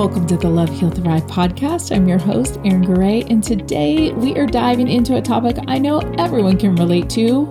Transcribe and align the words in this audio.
Welcome 0.00 0.26
to 0.28 0.38
the 0.38 0.48
Love 0.48 0.70
Heal 0.70 0.88
Thrive 0.88 1.24
podcast. 1.24 1.94
I'm 1.94 2.08
your 2.08 2.16
host, 2.16 2.56
Erin 2.64 2.86
Garay, 2.86 3.30
and 3.30 3.44
today 3.44 4.12
we 4.12 4.34
are 4.34 4.46
diving 4.46 4.88
into 4.88 5.18
a 5.18 5.20
topic 5.20 5.58
I 5.68 5.76
know 5.76 5.98
everyone 6.16 6.56
can 6.56 6.74
relate 6.76 7.10
to 7.10 7.48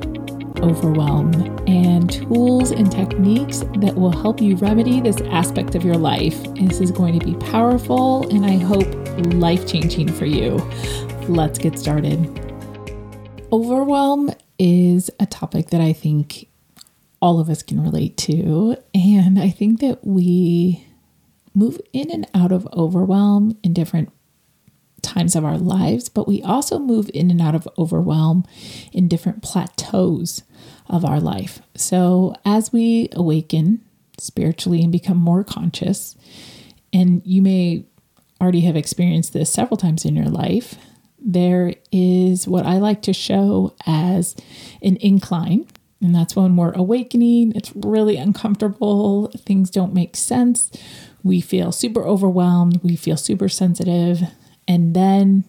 overwhelm 0.58 1.32
and 1.68 2.12
tools 2.12 2.72
and 2.72 2.92
techniques 2.92 3.60
that 3.76 3.94
will 3.94 4.10
help 4.10 4.42
you 4.42 4.56
remedy 4.56 5.00
this 5.00 5.22
aspect 5.30 5.76
of 5.76 5.86
your 5.86 5.94
life. 5.94 6.44
This 6.56 6.82
is 6.82 6.90
going 6.90 7.20
to 7.20 7.24
be 7.24 7.36
powerful 7.36 8.28
and 8.30 8.44
I 8.44 8.58
hope 8.58 8.88
life 9.36 9.68
changing 9.68 10.12
for 10.12 10.26
you. 10.26 10.56
Let's 11.28 11.60
get 11.60 11.78
started. 11.78 12.18
Overwhelm 13.52 14.32
is 14.58 15.12
a 15.20 15.28
topic 15.28 15.70
that 15.70 15.82
I 15.82 15.94
think 15.94 16.48
all 17.22 17.40
of 17.40 17.48
us 17.48 17.62
can 17.62 17.84
relate 17.84 18.18
to, 18.18 18.76
and 18.96 19.38
I 19.38 19.52
think 19.52 19.82
that 19.82 20.04
we 20.04 20.88
move 21.60 21.80
in 21.92 22.10
and 22.10 22.26
out 22.34 22.52
of 22.52 22.68
overwhelm 22.74 23.58
in 23.62 23.74
different 23.74 24.10
times 25.02 25.36
of 25.36 25.46
our 25.46 25.58
lives, 25.58 26.10
but 26.10 26.28
we 26.28 26.42
also 26.42 26.80
move 26.80 27.10
in 27.14 27.30
and 27.30 27.42
out 27.42 27.56
of 27.56 27.68
overwhelm 27.78 28.46
in 28.92 29.08
different 29.08 29.44
plateaus 29.44 30.44
of 30.88 31.06
our 31.06 31.20
life. 31.20 31.62
So, 31.76 32.34
as 32.46 32.72
we 32.72 33.10
awaken 33.14 33.84
spiritually 34.18 34.82
and 34.82 34.92
become 34.92 35.18
more 35.18 35.44
conscious, 35.44 36.16
and 36.92 37.22
you 37.26 37.42
may 37.42 37.86
already 38.42 38.62
have 38.62 38.76
experienced 38.76 39.34
this 39.34 39.52
several 39.52 39.78
times 39.78 40.06
in 40.06 40.16
your 40.16 40.26
life, 40.26 40.76
there 41.20 41.74
is 41.92 42.48
what 42.48 42.66
I 42.66 42.78
like 42.78 43.02
to 43.04 43.14
show 43.14 43.76
as 43.86 44.36
an 44.82 44.98
incline. 44.98 45.68
And 46.02 46.16
that's 46.16 46.34
when 46.34 46.56
we're 46.56 46.72
awakening. 46.72 47.52
It's 47.56 47.74
really 47.76 48.16
uncomfortable. 48.16 49.28
Things 49.32 49.70
don't 49.70 49.94
make 49.94 50.16
sense 50.16 50.72
we 51.30 51.42
feel 51.42 51.72
super 51.72 52.04
overwhelmed, 52.04 52.82
we 52.82 52.96
feel 52.96 53.16
super 53.16 53.48
sensitive, 53.48 54.24
and 54.68 54.96
then 54.96 55.44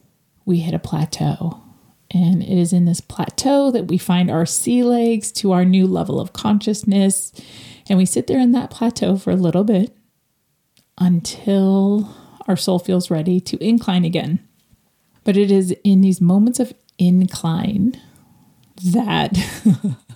we 0.45 0.59
hit 0.59 0.75
a 0.75 0.79
plateau. 0.79 1.59
And 2.11 2.43
it 2.43 2.59
is 2.59 2.75
in 2.75 2.85
this 2.85 3.01
plateau 3.01 3.71
that 3.71 3.87
we 3.87 3.97
find 3.97 4.31
our 4.31 4.45
sea 4.45 4.83
legs 4.83 5.33
to 5.33 5.53
our 5.53 5.65
new 5.65 5.87
level 5.87 6.21
of 6.21 6.35
consciousness. 6.35 7.33
And 7.89 7.97
we 7.97 8.05
sit 8.05 8.27
there 8.27 8.39
in 8.39 8.53
that 8.53 8.71
plateau 8.71 9.17
for 9.17 9.31
a 9.31 9.37
little 9.37 9.65
bit 9.65 9.97
until 10.99 12.15
our 12.47 12.57
soul 12.57 12.79
feels 12.79 13.11
ready 13.11 13.41
to 13.41 13.65
incline 13.65 14.05
again. 14.05 14.47
But 15.25 15.39
it 15.39 15.51
is 15.51 15.75
in 15.83 16.03
these 16.03 16.21
moments 16.21 16.61
of 16.61 16.75
incline 16.99 17.99
that 18.85 19.33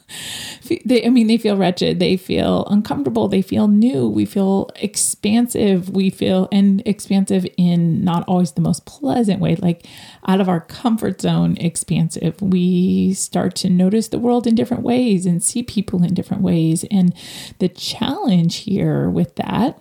they, 0.85 1.05
I 1.05 1.11
mean, 1.11 1.27
they 1.27 1.37
feel 1.37 1.57
wretched, 1.57 1.99
they 1.99 2.17
feel 2.17 2.67
uncomfortable, 2.67 3.29
they 3.29 3.43
feel 3.43 3.69
new, 3.69 4.09
we 4.09 4.25
feel 4.25 4.71
expansive, 4.77 5.91
we 5.91 6.11
feel, 6.11 6.49
and 6.53 6.83
expansive 6.87 7.47
in 7.57 8.05
not 8.05 8.25
always 8.29 8.53
the 8.53 8.61
most 8.61 8.87
pleasant 8.87 9.41
way, 9.41 9.57
like 9.57 9.87
out 10.27 10.41
of 10.41 10.49
our 10.49 10.61
comfort 10.61 11.21
zone, 11.21 11.57
expansive. 11.59 12.41
We 12.41 13.15
start 13.15 13.55
to 13.57 13.71
notice 13.71 14.09
the 14.09 14.19
world 14.19 14.47
in 14.47 14.55
different 14.55 14.83
ways 14.83 15.27
and 15.27 15.43
see 15.43 15.63
people 15.63 16.03
in 16.03 16.15
different 16.15 16.43
ways. 16.43 16.85
And 16.91 17.15
the 17.59 17.69
challenge 17.69 18.57
here 18.57 19.09
with 19.11 19.37
that 19.37 19.79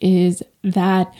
is 0.00 0.42
that 0.62 1.14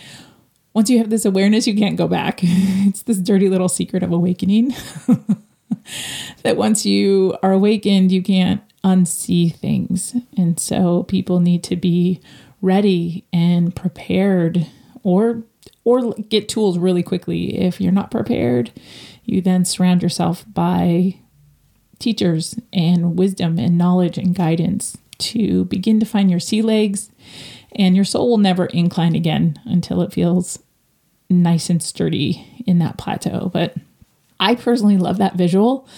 once 0.74 0.90
you 0.90 0.98
have 0.98 1.10
this 1.10 1.24
awareness, 1.24 1.66
you 1.66 1.74
can't 1.76 1.96
go 1.96 2.08
back. 2.08 2.40
it's 2.42 3.02
this 3.02 3.18
dirty 3.18 3.48
little 3.48 3.68
secret 3.68 4.02
of 4.02 4.12
awakening. 4.12 4.74
that 6.42 6.56
once 6.56 6.84
you 6.84 7.36
are 7.42 7.52
awakened, 7.52 8.12
you 8.12 8.22
can't 8.22 8.62
unsee 8.84 9.54
things. 9.54 10.14
And 10.36 10.60
so 10.60 11.04
people 11.04 11.40
need 11.40 11.62
to 11.64 11.76
be 11.76 12.20
ready 12.60 13.24
and 13.32 13.74
prepared 13.74 14.66
or 15.02 15.42
or 15.84 16.14
get 16.14 16.48
tools 16.48 16.78
really 16.78 17.02
quickly. 17.02 17.58
If 17.58 17.80
you're 17.80 17.92
not 17.92 18.10
prepared, 18.10 18.72
you 19.24 19.42
then 19.42 19.64
surround 19.64 20.02
yourself 20.02 20.44
by 20.52 21.16
teachers 21.98 22.58
and 22.72 23.18
wisdom 23.18 23.58
and 23.58 23.76
knowledge 23.76 24.16
and 24.16 24.34
guidance 24.34 24.96
to 25.18 25.66
begin 25.66 26.00
to 26.00 26.06
find 26.06 26.30
your 26.30 26.40
sea 26.40 26.62
legs 26.62 27.10
and 27.74 27.96
your 27.96 28.04
soul 28.04 28.30
will 28.30 28.38
never 28.38 28.66
incline 28.66 29.14
again 29.14 29.58
until 29.64 30.00
it 30.00 30.12
feels 30.12 30.58
nice 31.28 31.70
and 31.70 31.82
sturdy 31.82 32.62
in 32.66 32.78
that 32.78 32.98
plateau. 32.98 33.50
But 33.52 33.74
I 34.40 34.54
personally 34.54 34.98
love 34.98 35.18
that 35.18 35.34
visual 35.34 35.88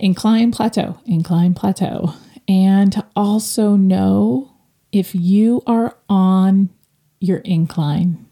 incline 0.00 0.50
plateau, 0.50 0.98
incline 1.04 1.54
plateau. 1.54 2.14
And 2.48 3.02
also 3.14 3.76
know 3.76 4.56
if 4.92 5.14
you 5.14 5.62
are 5.66 5.96
on 6.08 6.70
your 7.20 7.38
incline, 7.38 8.26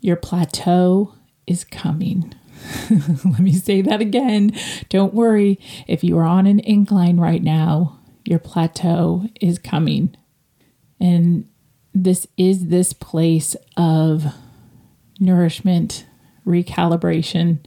your 0.00 0.16
plateau 0.16 1.14
is 1.46 1.64
coming. 1.64 2.34
Let 2.90 3.40
me 3.40 3.52
say 3.52 3.82
that 3.82 4.00
again. 4.00 4.52
Don't 4.88 5.14
worry. 5.14 5.58
If 5.88 6.04
you 6.04 6.16
are 6.18 6.24
on 6.24 6.46
an 6.46 6.60
incline 6.60 7.18
right 7.18 7.42
now, 7.42 7.98
your 8.24 8.38
plateau 8.38 9.26
is 9.40 9.58
coming. 9.58 10.14
And 11.00 11.48
this 11.92 12.26
is 12.36 12.68
this 12.68 12.92
place 12.92 13.56
of 13.76 14.26
nourishment, 15.18 16.06
recalibration, 16.46 17.58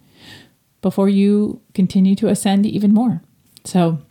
before 0.85 1.09
you 1.09 1.59
continue 1.73 2.13
to 2.13 2.27
ascend 2.27 2.63
even 2.63 2.93
more. 2.93 3.19
So 3.63 4.03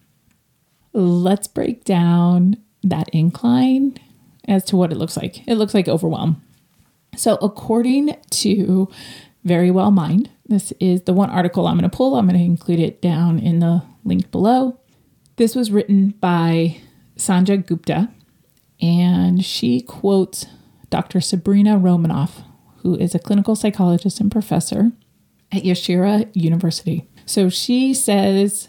let's 0.93 1.47
break 1.47 1.85
down 1.85 2.57
that 2.83 3.09
incline 3.11 3.97
as 4.49 4.65
to 4.65 4.77
what 4.77 4.91
it 4.91 4.97
looks 4.97 5.17
like. 5.17 5.47
It 5.47 5.55
looks 5.55 5.73
like 5.73 5.87
overwhelm. 5.87 6.43
So, 7.17 7.37
according 7.37 8.17
to 8.29 8.89
Verywell 9.47 9.93
Mind, 9.93 10.31
this 10.49 10.73
is 10.81 11.03
the 11.03 11.13
one 11.13 11.31
article 11.31 11.69
I'm 11.69 11.79
going 11.79 11.89
to 11.89 11.97
pull. 11.97 12.17
I'm 12.17 12.27
going 12.27 12.41
to 12.41 12.45
include 12.45 12.81
it 12.81 13.01
down 13.01 13.39
in 13.39 13.61
the 13.61 13.85
link 14.03 14.33
below. 14.33 14.81
This 15.37 15.55
was 15.55 15.71
written 15.71 16.09
by 16.21 16.79
Sanja 17.17 17.65
Gupta, 17.65 18.09
and 18.81 19.45
she 19.45 19.81
quotes 19.81 20.47
Dr. 20.91 21.21
Sabrina 21.21 21.79
Romanoff, 21.79 22.43
who 22.79 22.97
is 22.97 23.15
a 23.15 23.21
clinical 23.21 23.55
psychologist 23.55 24.19
and 24.19 24.33
professor 24.33 24.91
at 25.55 25.63
Yeshiva 25.63 26.31
University. 26.35 27.09
So 27.27 27.49
she 27.49 27.95
says 27.95 28.69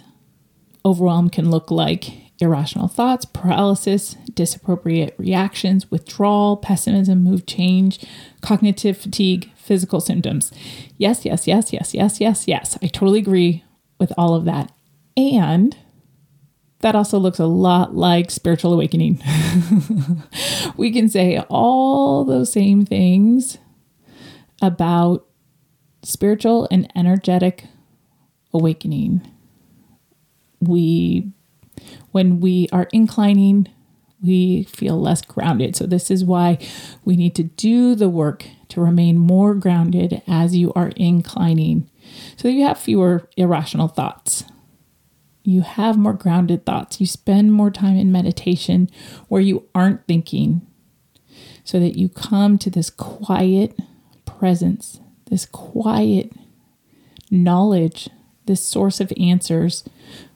overwhelm 0.86 1.30
can 1.30 1.50
look 1.50 1.72
like 1.72 2.26
irrational 2.40 2.88
thoughts, 2.88 3.26
paralysis, 3.26 4.16
disappropriate 4.34 5.16
reactions, 5.18 5.90
withdrawal, 5.90 6.58
pessimism, 6.58 7.24
mood 7.24 7.48
change, 7.48 8.06
cognitive 8.42 8.98
fatigue, 8.98 9.50
physical 9.56 10.02
symptoms. 10.02 10.52
Yes, 10.98 11.26
yes, 11.26 11.48
yes, 11.48 11.74
yes, 11.74 11.94
yes, 11.94 12.20
yes, 12.20 12.48
yes. 12.48 12.78
I 12.82 12.88
totally 12.88 13.20
agree 13.20 13.64
with 14.00 14.12
all 14.18 14.36
of 14.36 14.46
that. 14.46 14.72
And 15.18 15.76
that 16.80 16.96
also 16.96 17.18
looks 17.18 17.40
a 17.40 17.46
lot 17.46 17.96
like 17.96 18.30
spiritual 18.30 18.74
awakening. 18.74 19.22
we 20.78 20.92
can 20.92 21.10
say 21.10 21.40
all 21.50 22.26
those 22.26 22.52
same 22.52 22.86
things 22.86 23.58
about 24.62 25.25
spiritual 26.06 26.68
and 26.72 26.90
energetic 26.96 27.66
awakening. 28.54 29.30
We, 30.60 31.32
when 32.12 32.40
we 32.40 32.70
are 32.72 32.88
inclining, 32.94 33.68
we 34.22 34.64
feel 34.64 35.00
less 35.00 35.22
grounded. 35.22 35.76
So, 35.76 35.86
this 35.86 36.10
is 36.10 36.24
why 36.24 36.58
we 37.04 37.18
need 37.18 37.36
to 37.36 37.44
do 37.44 37.96
the 37.96 38.10
work 38.10 38.46
to 38.70 38.82
remain 38.82 39.18
more 39.18 39.54
grounded 39.54 40.22
as 40.28 40.56
you 40.56 40.72
are 40.74 40.92
inclining. 40.96 41.90
So, 42.38 42.48
you 42.48 42.64
have 42.66 42.80
fewer 42.80 43.30
irrational 43.36 43.88
thoughts. 43.88 44.46
You 45.44 45.62
have 45.62 45.98
more 45.98 46.14
grounded 46.14 46.66
thoughts. 46.66 47.00
You 47.00 47.06
spend 47.06 47.54
more 47.54 47.70
time 47.70 47.98
in 47.98 48.12
meditation 48.12 48.90
where 49.28 49.42
you 49.42 49.68
aren't 49.76 50.08
thinking 50.08 50.66
so 51.64 51.80
that 51.80 51.98
you 51.98 52.10
come 52.10 52.58
to 52.60 52.70
this 52.70 52.90
quiet 52.90 53.78
presence 54.26 55.00
this 55.30 55.46
quiet 55.46 56.32
knowledge, 57.32 58.10
this 58.46 58.62
source 58.62 59.00
of 59.00 59.12
answers 59.20 59.84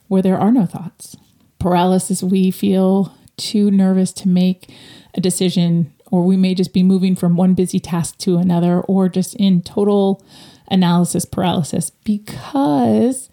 where 0.08 0.22
there 0.22 0.38
are 0.38 0.50
no 0.50 0.66
thoughts. 0.66 1.16
Paralysis, 1.58 2.22
we 2.22 2.50
feel 2.50 3.14
too 3.36 3.70
nervous 3.70 4.12
to 4.12 4.28
make 4.28 4.70
a 5.14 5.20
decision, 5.20 5.92
or 6.10 6.24
we 6.24 6.36
may 6.36 6.54
just 6.54 6.72
be 6.72 6.82
moving 6.82 7.14
from 7.14 7.36
one 7.36 7.54
busy 7.54 7.78
task 7.78 8.18
to 8.18 8.38
another, 8.38 8.80
or 8.80 9.08
just 9.08 9.34
in 9.36 9.62
total 9.62 10.24
analysis 10.70 11.24
paralysis 11.24 11.90
because 12.04 13.28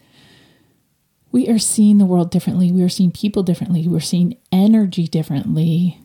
we 1.31 1.47
are 1.47 1.59
seeing 1.59 1.99
the 1.99 2.05
world 2.05 2.31
differently. 2.31 2.71
We 2.71 2.81
are 2.81 2.89
seeing 2.89 3.11
people 3.11 3.43
differently. 3.43 3.87
We're 3.87 3.99
seeing 3.99 4.37
energy 4.51 5.07
differently. 5.07 6.01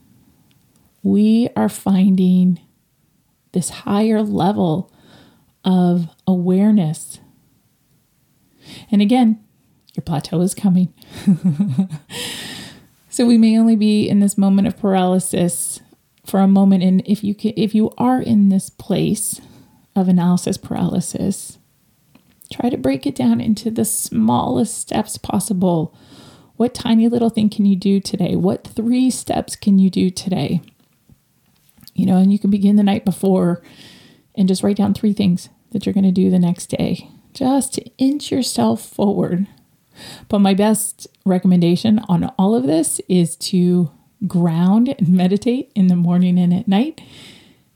We 1.02 1.48
are 1.56 1.70
finding 1.70 2.60
this 3.52 3.70
higher 3.70 4.22
level 4.22 4.91
of 5.64 6.08
awareness. 6.26 7.20
And 8.90 9.02
again, 9.02 9.42
your 9.94 10.02
plateau 10.02 10.40
is 10.40 10.54
coming. 10.54 10.92
so 13.10 13.26
we 13.26 13.38
may 13.38 13.58
only 13.58 13.76
be 13.76 14.08
in 14.08 14.20
this 14.20 14.38
moment 14.38 14.68
of 14.68 14.78
paralysis 14.78 15.80
for 16.24 16.40
a 16.40 16.48
moment 16.48 16.82
and 16.82 17.02
if 17.04 17.24
you 17.24 17.34
can, 17.34 17.52
if 17.56 17.74
you 17.74 17.90
are 17.98 18.20
in 18.20 18.48
this 18.48 18.70
place 18.70 19.40
of 19.94 20.08
analysis 20.08 20.56
paralysis, 20.56 21.58
try 22.52 22.70
to 22.70 22.76
break 22.76 23.06
it 23.06 23.14
down 23.14 23.40
into 23.40 23.70
the 23.70 23.84
smallest 23.84 24.78
steps 24.78 25.18
possible. 25.18 25.94
What 26.56 26.74
tiny 26.74 27.08
little 27.08 27.30
thing 27.30 27.50
can 27.50 27.66
you 27.66 27.76
do 27.76 27.98
today? 27.98 28.36
What 28.36 28.66
three 28.66 29.10
steps 29.10 29.56
can 29.56 29.78
you 29.78 29.90
do 29.90 30.10
today? 30.10 30.60
You 31.94 32.06
know, 32.06 32.16
and 32.16 32.32
you 32.32 32.38
can 32.38 32.50
begin 32.50 32.76
the 32.76 32.82
night 32.82 33.04
before 33.04 33.62
and 34.34 34.48
just 34.48 34.62
write 34.62 34.76
down 34.76 34.94
three 34.94 35.12
things 35.12 35.48
that 35.70 35.86
you're 35.86 35.92
going 35.92 36.04
to 36.04 36.10
do 36.10 36.30
the 36.30 36.38
next 36.38 36.66
day 36.66 37.08
just 37.32 37.74
to 37.74 37.84
inch 37.98 38.30
yourself 38.30 38.84
forward. 38.84 39.46
But 40.28 40.40
my 40.40 40.54
best 40.54 41.06
recommendation 41.24 42.00
on 42.08 42.24
all 42.38 42.54
of 42.54 42.64
this 42.64 43.00
is 43.08 43.36
to 43.36 43.90
ground 44.26 44.94
and 44.98 45.08
meditate 45.08 45.70
in 45.74 45.88
the 45.88 45.96
morning 45.96 46.38
and 46.38 46.52
at 46.52 46.68
night. 46.68 47.00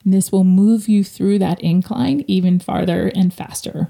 And 0.04 0.14
this 0.14 0.30
will 0.30 0.44
move 0.44 0.88
you 0.88 1.02
through 1.02 1.38
that 1.40 1.60
incline 1.60 2.24
even 2.26 2.58
farther 2.58 3.10
and 3.14 3.34
faster. 3.34 3.88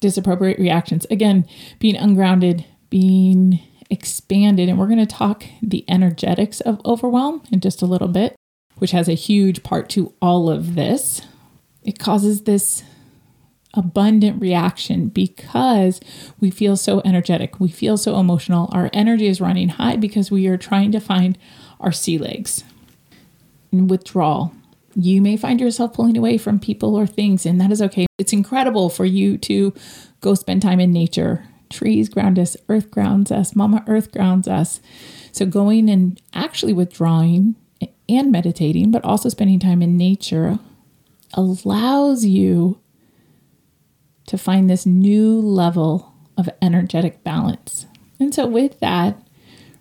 Disappropriate 0.00 0.58
reactions. 0.58 1.06
Again, 1.10 1.46
being 1.78 1.96
ungrounded, 1.96 2.66
being 2.90 3.60
expanded. 3.90 4.68
And 4.68 4.78
we're 4.78 4.86
going 4.86 4.98
to 4.98 5.06
talk 5.06 5.44
the 5.62 5.84
energetics 5.88 6.60
of 6.60 6.84
overwhelm 6.84 7.42
in 7.50 7.60
just 7.60 7.82
a 7.82 7.86
little 7.86 8.08
bit, 8.08 8.36
which 8.76 8.90
has 8.90 9.08
a 9.08 9.14
huge 9.14 9.62
part 9.62 9.88
to 9.90 10.12
all 10.20 10.50
of 10.50 10.74
this. 10.74 11.22
It 11.84 11.98
causes 11.98 12.42
this 12.42 12.82
abundant 13.74 14.40
reaction 14.40 15.08
because 15.08 16.00
we 16.40 16.50
feel 16.50 16.76
so 16.76 17.02
energetic, 17.04 17.60
we 17.60 17.68
feel 17.68 17.96
so 17.96 18.18
emotional. 18.18 18.68
Our 18.72 18.88
energy 18.92 19.26
is 19.26 19.40
running 19.40 19.70
high 19.70 19.96
because 19.96 20.30
we 20.30 20.46
are 20.46 20.56
trying 20.56 20.92
to 20.92 21.00
find 21.00 21.36
our 21.80 21.92
sea 21.92 22.18
legs. 22.18 22.64
And 23.72 23.90
withdrawal. 23.90 24.54
You 24.94 25.20
may 25.20 25.36
find 25.36 25.60
yourself 25.60 25.92
pulling 25.92 26.16
away 26.16 26.38
from 26.38 26.60
people 26.60 26.94
or 26.94 27.06
things, 27.06 27.44
and 27.44 27.60
that 27.60 27.72
is 27.72 27.82
okay. 27.82 28.06
It's 28.16 28.32
incredible 28.32 28.88
for 28.88 29.04
you 29.04 29.36
to 29.38 29.74
go 30.20 30.34
spend 30.34 30.62
time 30.62 30.78
in 30.78 30.92
nature. 30.92 31.44
Trees 31.68 32.08
ground 32.08 32.38
us, 32.38 32.56
earth 32.68 32.92
grounds 32.92 33.32
us, 33.32 33.56
Mama 33.56 33.82
Earth 33.88 34.12
grounds 34.12 34.46
us. 34.46 34.80
So, 35.32 35.46
going 35.46 35.90
and 35.90 36.22
actually 36.32 36.72
withdrawing 36.72 37.56
and 38.08 38.30
meditating, 38.30 38.92
but 38.92 39.04
also 39.04 39.28
spending 39.28 39.58
time 39.58 39.82
in 39.82 39.96
nature 39.96 40.60
allows 41.34 42.24
you 42.24 42.80
to 44.26 44.38
find 44.38 44.68
this 44.68 44.86
new 44.86 45.40
level 45.40 46.14
of 46.36 46.48
energetic 46.62 47.22
balance. 47.22 47.86
And 48.18 48.34
so, 48.34 48.46
with 48.46 48.80
that, 48.80 49.18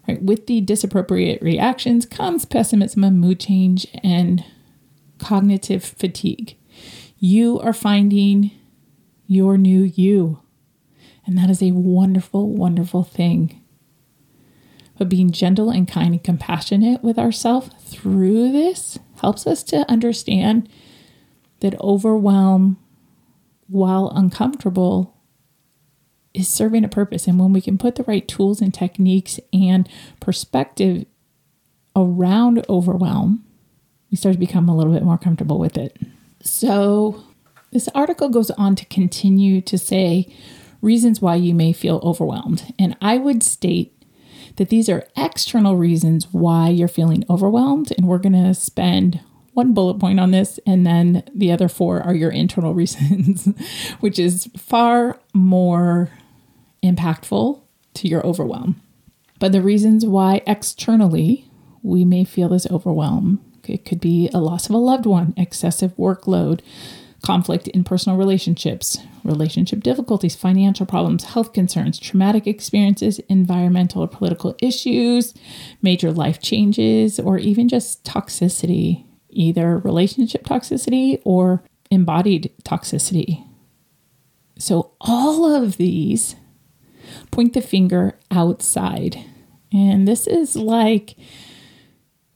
right, 0.08 0.22
with 0.22 0.48
the 0.48 0.62
disappropriate 0.62 1.42
reactions 1.42 2.06
comes 2.06 2.46
pessimism 2.46 3.04
and 3.04 3.20
mood 3.20 3.40
change 3.40 3.88
and 4.04 4.44
cognitive 5.18 5.84
fatigue. 5.84 6.58
You 7.18 7.60
are 7.60 7.74
finding 7.74 8.52
your 9.28 9.58
new 9.58 9.84
you. 9.84 10.40
And 11.26 11.38
that 11.38 11.50
is 11.50 11.64
a 11.64 11.72
wonderful, 11.72 12.50
wonderful 12.50 13.04
thing. 13.04 13.62
But 14.98 15.10
being 15.10 15.32
gentle 15.32 15.70
and 15.70 15.88
kind 15.88 16.14
and 16.14 16.24
compassionate 16.24 17.04
with 17.04 17.18
ourselves 17.18 17.70
through 17.80 18.52
this 18.52 19.00
helps 19.22 19.48
us 19.48 19.64
to 19.64 19.90
understand 19.90 20.70
that 21.64 21.80
overwhelm 21.82 22.78
while 23.68 24.12
uncomfortable, 24.16 25.18
is 26.34 26.48
serving 26.48 26.84
a 26.84 26.90
purpose. 26.90 27.28
And 27.28 27.40
when 27.40 27.54
we 27.54 27.62
can 27.62 27.78
put 27.78 27.96
the 27.96 28.04
right 28.04 28.28
tools 28.28 28.62
and 28.62 28.74
techniques 28.74 29.40
and 29.52 29.88
perspective 30.20 31.06
around 31.96 32.66
overwhelm, 32.70 33.46
we 34.12 34.18
start 34.18 34.34
to 34.34 34.40
become 34.40 34.68
a 34.68 34.76
little 34.76 34.94
bit 34.94 35.04
more 35.04 35.18
comfortable 35.18 35.60
with 35.60 35.78
it. 35.78 35.98
So, 36.42 37.24
this 37.72 37.90
article 37.96 38.30
goes 38.30 38.52
on 38.52 38.76
to 38.76 38.86
continue 38.86 39.62
to 39.62 39.78
say 39.78 40.32
reasons 40.82 41.22
why 41.22 41.36
you 41.36 41.56
may 41.56 41.74
feel 41.74 42.00
overwhelmed. 42.04 42.74
And 42.78 42.96
I 43.02 43.18
would 43.18 43.42
state 43.42 44.06
that 44.58 44.70
these 44.70 44.90
are 44.90 45.08
external 45.18 45.78
reasons 45.78 46.28
why 46.32 46.70
you're 46.70 46.88
feeling 46.88 47.26
overwhelmed. 47.30 47.92
And 47.98 48.08
we're 48.08 48.20
going 48.20 48.34
to 48.34 48.54
spend 48.54 49.22
one 49.54 49.74
bullet 49.74 50.00
point 50.00 50.20
on 50.20 50.32
this, 50.32 50.60
and 50.66 50.86
then 50.86 51.24
the 51.34 51.52
other 51.52 51.68
four 51.68 52.02
are 52.02 52.16
your 52.16 52.32
internal 52.32 52.74
reasons, 52.76 53.48
which 54.00 54.20
is 54.20 54.50
far 54.58 55.20
more 55.34 56.10
impactful 56.84 57.62
to 57.96 58.08
your 58.08 58.26
overwhelm. 58.26 58.82
But 59.40 59.52
the 59.52 59.62
reasons 59.62 60.06
why 60.06 60.42
externally 60.48 61.46
we 61.82 62.06
may 62.06 62.24
feel 62.24 62.50
this 62.50 62.68
overwhelm 62.70 63.44
it 63.68 63.86
could 63.86 64.00
be 64.00 64.30
a 64.34 64.40
loss 64.40 64.68
of 64.68 64.76
a 64.76 64.78
loved 64.78 65.06
one, 65.06 65.34
excessive 65.38 65.96
workload, 65.96 66.60
conflict 67.24 67.70
in 67.70 67.84
personal 67.84 68.18
relationships, 68.18 68.98
relationship 69.24 69.82
difficulties, 69.82 70.36
financial 70.36 70.86
problems, 70.86 71.24
health 71.24 71.54
concerns, 71.54 71.98
traumatic 71.98 72.46
experiences, 72.46 73.20
environmental 73.30 74.04
or 74.04 74.08
political 74.08 74.56
issues, 74.62 75.34
major 75.82 76.12
life 76.12 76.42
changes, 76.42 77.20
or 77.20 77.38
even 77.38 77.70
just 77.70 78.04
toxicity 78.04 79.06
either 79.40 79.78
relationship 79.78 80.44
toxicity 80.44 81.22
or 81.24 81.64
embodied 81.90 82.52
toxicity. 82.64 83.46
So, 84.58 84.94
all 85.02 85.54
of 85.54 85.78
these 85.78 86.36
point 87.32 87.54
the 87.54 87.62
finger 87.62 88.18
outside. 88.32 89.24
And 89.72 90.08
this 90.08 90.28
is 90.28 90.56
like 90.56 91.16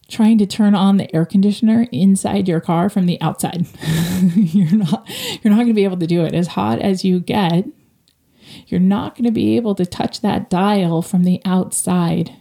trying 0.09 0.37
to 0.37 0.45
turn 0.45 0.73
on 0.73 0.97
the 0.97 1.13
air 1.15 1.25
conditioner 1.25 1.87
inside 1.91 2.47
your 2.47 2.61
car 2.61 2.89
from 2.89 3.05
the 3.05 3.21
outside. 3.21 3.67
you're 4.35 4.77
not 4.77 5.07
you're 5.41 5.51
not 5.51 5.57
going 5.57 5.67
to 5.67 5.73
be 5.73 5.83
able 5.83 5.97
to 5.97 6.07
do 6.07 6.23
it 6.23 6.33
as 6.33 6.47
hot 6.47 6.79
as 6.79 7.03
you 7.03 7.19
get. 7.19 7.65
You're 8.67 8.79
not 8.79 9.15
going 9.15 9.25
to 9.25 9.31
be 9.31 9.55
able 9.57 9.75
to 9.75 9.85
touch 9.85 10.21
that 10.21 10.49
dial 10.49 11.01
from 11.01 11.23
the 11.23 11.41
outside. 11.45 12.35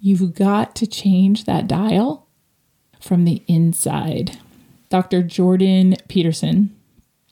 You've 0.00 0.34
got 0.34 0.74
to 0.76 0.86
change 0.86 1.44
that 1.44 1.68
dial 1.68 2.28
from 3.02 3.24
the 3.24 3.42
inside. 3.46 4.38
Dr. 4.88 5.22
Jordan 5.22 5.96
Peterson, 6.08 6.74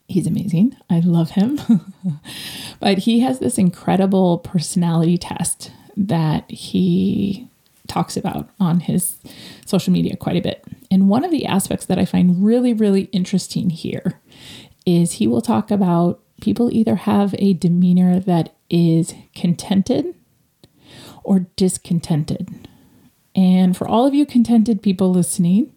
he's 0.09 0.27
amazing. 0.27 0.77
I 0.89 1.01
love 1.01 1.31
him. 1.31 1.61
but 2.81 2.99
he 2.99 3.21
has 3.21 3.39
this 3.39 3.59
incredible 3.59 4.39
personality 4.39 5.19
test 5.19 5.71
that 5.97 6.51
he 6.51 7.49
talks 7.87 8.17
about 8.17 8.49
on 8.59 8.81
his 8.81 9.19
social 9.67 9.93
media 9.93 10.17
quite 10.17 10.37
a 10.37 10.41
bit. 10.41 10.65
And 10.91 11.09
one 11.09 11.25
of 11.25 11.31
the 11.31 11.47
aspects 11.47 11.87
that 11.87 11.99
I 11.99 12.05
find 12.05 12.45
really, 12.45 12.73
really 12.73 13.03
interesting 13.13 13.71
here 13.71 14.21
is 14.87 15.13
he 15.13 15.27
will 15.27 15.43
talk 15.43 15.71
about 15.71 16.21
people 16.41 16.73
either 16.73 16.95
have 16.97 17.35
a 17.39 17.53
demeanor 17.55 18.19
that 18.21 18.55
is 18.71 19.15
contented 19.35 20.15
or 21.23 21.41
discontented. 21.57 22.69
And 23.71 23.77
for 23.77 23.87
all 23.87 24.05
of 24.05 24.15
you 24.15 24.27
contented 24.27 24.83
people 24.83 25.13
listening, 25.13 25.73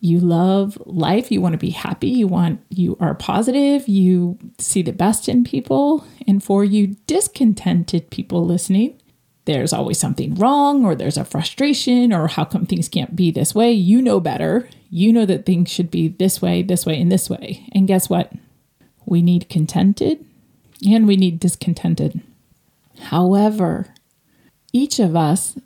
you 0.00 0.18
love 0.18 0.76
life, 0.84 1.30
you 1.30 1.40
want 1.40 1.52
to 1.52 1.56
be 1.58 1.70
happy, 1.70 2.08
you 2.08 2.26
want 2.26 2.60
you 2.70 2.96
are 2.98 3.14
positive, 3.14 3.86
you 3.86 4.36
see 4.58 4.82
the 4.82 4.92
best 4.92 5.28
in 5.28 5.44
people, 5.44 6.04
and 6.26 6.42
for 6.42 6.64
you 6.64 6.96
discontented 7.06 8.10
people 8.10 8.44
listening, 8.44 9.00
there's 9.44 9.72
always 9.72 9.96
something 9.96 10.34
wrong 10.34 10.84
or 10.84 10.96
there's 10.96 11.16
a 11.16 11.24
frustration 11.24 12.12
or 12.12 12.26
how 12.26 12.44
come 12.44 12.66
things 12.66 12.88
can't 12.88 13.14
be 13.14 13.30
this 13.30 13.54
way. 13.54 13.70
You 13.70 14.02
know 14.02 14.18
better. 14.18 14.68
You 14.90 15.12
know 15.12 15.24
that 15.24 15.46
things 15.46 15.70
should 15.70 15.92
be 15.92 16.08
this 16.08 16.42
way, 16.42 16.64
this 16.64 16.84
way, 16.84 17.00
and 17.00 17.12
this 17.12 17.30
way. 17.30 17.64
And 17.70 17.86
guess 17.86 18.10
what? 18.10 18.32
We 19.06 19.22
need 19.22 19.48
contented 19.48 20.26
and 20.84 21.06
we 21.06 21.16
need 21.16 21.38
discontented. 21.38 22.22
However, 23.02 23.94
each 24.72 24.98
of 24.98 25.14
us 25.14 25.56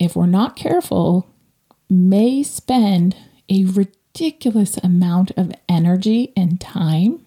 if 0.00 0.16
we're 0.16 0.26
not 0.26 0.56
careful, 0.56 1.28
may 1.88 2.42
spend 2.42 3.16
a 3.48 3.66
ridiculous 3.66 4.76
amount 4.78 5.30
of 5.36 5.52
energy 5.68 6.32
and 6.36 6.60
time 6.60 7.24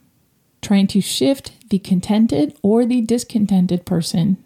trying 0.61 0.87
to 0.87 0.99
shift 0.99 1.69
the 1.69 1.77
contented 1.77 2.57
or 2.63 2.85
the 2.85 3.01
discontented 3.01 3.85
person 3.85 4.43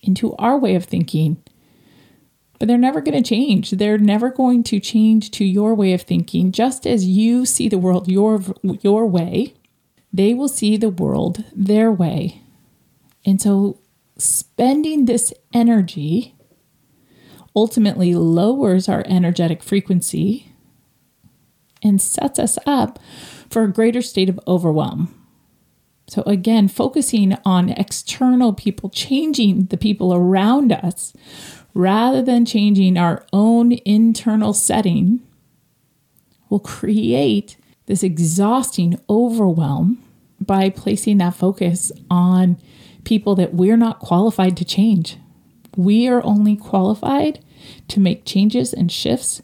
into 0.00 0.34
our 0.36 0.56
way 0.56 0.74
of 0.74 0.84
thinking. 0.84 1.42
But 2.58 2.68
they're 2.68 2.78
never 2.78 3.00
going 3.00 3.20
to 3.20 3.28
change. 3.28 3.72
They're 3.72 3.98
never 3.98 4.30
going 4.30 4.62
to 4.64 4.78
change 4.78 5.30
to 5.32 5.44
your 5.44 5.74
way 5.74 5.92
of 5.92 6.02
thinking. 6.02 6.52
Just 6.52 6.86
as 6.86 7.04
you 7.04 7.44
see 7.46 7.68
the 7.68 7.78
world 7.78 8.06
your, 8.06 8.40
your 8.62 9.06
way, 9.06 9.54
they 10.12 10.34
will 10.34 10.48
see 10.48 10.76
the 10.76 10.90
world 10.90 11.42
their 11.52 11.90
way. 11.90 12.42
And 13.26 13.40
so, 13.40 13.80
spending 14.16 15.06
this 15.06 15.32
energy 15.52 16.33
ultimately 17.54 18.14
lowers 18.14 18.88
our 18.88 19.04
energetic 19.06 19.62
frequency 19.62 20.52
and 21.82 22.00
sets 22.00 22.38
us 22.38 22.58
up 22.66 22.98
for 23.48 23.62
a 23.62 23.72
greater 23.72 24.02
state 24.02 24.28
of 24.28 24.40
overwhelm. 24.46 25.14
So, 26.06 26.22
again, 26.26 26.68
focusing 26.68 27.36
on 27.44 27.70
external 27.70 28.52
people, 28.52 28.90
changing 28.90 29.66
the 29.66 29.76
people 29.76 30.12
around 30.12 30.72
us 30.72 31.14
rather 31.72 32.22
than 32.22 32.44
changing 32.44 32.96
our 32.96 33.24
own 33.32 33.72
internal 33.84 34.52
setting 34.52 35.20
will 36.48 36.60
create 36.60 37.56
this 37.86 38.02
exhausting 38.02 38.98
overwhelm 39.08 40.02
by 40.40 40.68
placing 40.70 41.18
that 41.18 41.34
focus 41.34 41.90
on 42.10 42.58
people 43.04 43.34
that 43.34 43.54
we're 43.54 43.76
not 43.76 43.98
qualified 43.98 44.56
to 44.56 44.64
change. 44.64 45.16
We 45.76 46.06
are 46.08 46.24
only 46.24 46.56
qualified 46.56 47.43
to 47.88 48.00
make 48.00 48.24
changes 48.24 48.72
and 48.72 48.90
shifts 48.90 49.42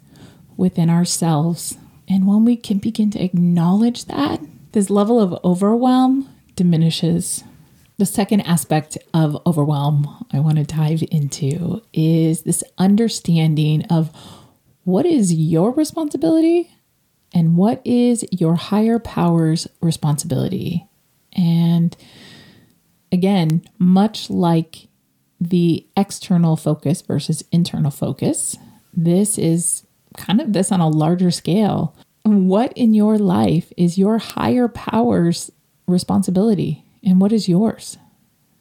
within 0.57 0.91
ourselves. 0.91 1.77
And 2.09 2.27
when 2.27 2.45
we 2.45 2.57
can 2.57 2.79
begin 2.79 3.11
to 3.13 3.23
acknowledge 3.23 4.07
that, 4.07 4.41
this 4.73 4.91
level 4.91 5.21
of 5.21 5.39
overwhelm 5.45 6.29
diminishes. 6.57 7.45
The 7.99 8.07
second 8.07 8.43
aspect 8.43 8.97
of 9.13 9.41
overwhelm 9.47 10.27
I 10.33 10.41
want 10.41 10.57
to 10.57 10.65
dive 10.65 11.03
into 11.11 11.83
is 11.93 12.43
this 12.43 12.65
understanding 12.79 13.85
of 13.91 14.11
what 14.85 15.07
is 15.07 15.33
your 15.35 15.73
responsibility 15.73 16.71
and 17.33 17.57
what 17.57 17.81
is 17.85 18.25
your 18.33 18.55
higher 18.57 18.99
power's 18.99 19.69
responsibility. 19.81 20.87
And 21.33 21.97
again, 23.13 23.63
much 23.79 24.31
like 24.31 24.89
the 25.41 25.87
external 25.97 26.57
focus 26.57 27.03
versus 27.03 27.43
internal 27.51 27.91
focus, 27.91 28.57
this 28.93 29.39
is 29.39 29.87
kind 30.17 30.41
of 30.41 30.53
this 30.53 30.71
on 30.71 30.81
a 30.81 30.89
larger 30.89 31.31
scale. 31.31 31.97
What 32.25 32.73
in 32.75 32.93
your 32.95 33.19
life 33.19 33.73
is 33.77 33.99
your 33.99 34.19
higher 34.19 34.69
power's 34.69 35.51
responsibility 35.87 36.85
and 37.03 37.21
what 37.21 37.33
is 37.33 37.49
yours? 37.49 37.97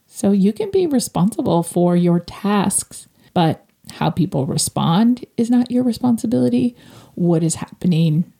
So 0.07 0.31
you 0.31 0.53
can 0.53 0.71
be 0.71 0.87
responsible 0.87 1.63
for 1.63 1.95
your 1.95 2.19
tasks, 2.21 3.07
but 3.33 3.65
how 3.91 4.09
people 4.09 4.45
respond 4.45 5.25
is 5.35 5.49
not 5.49 5.71
your 5.71 5.83
responsibility. 5.83 6.75
What 7.15 7.43
is 7.43 7.55
happening 7.55 8.31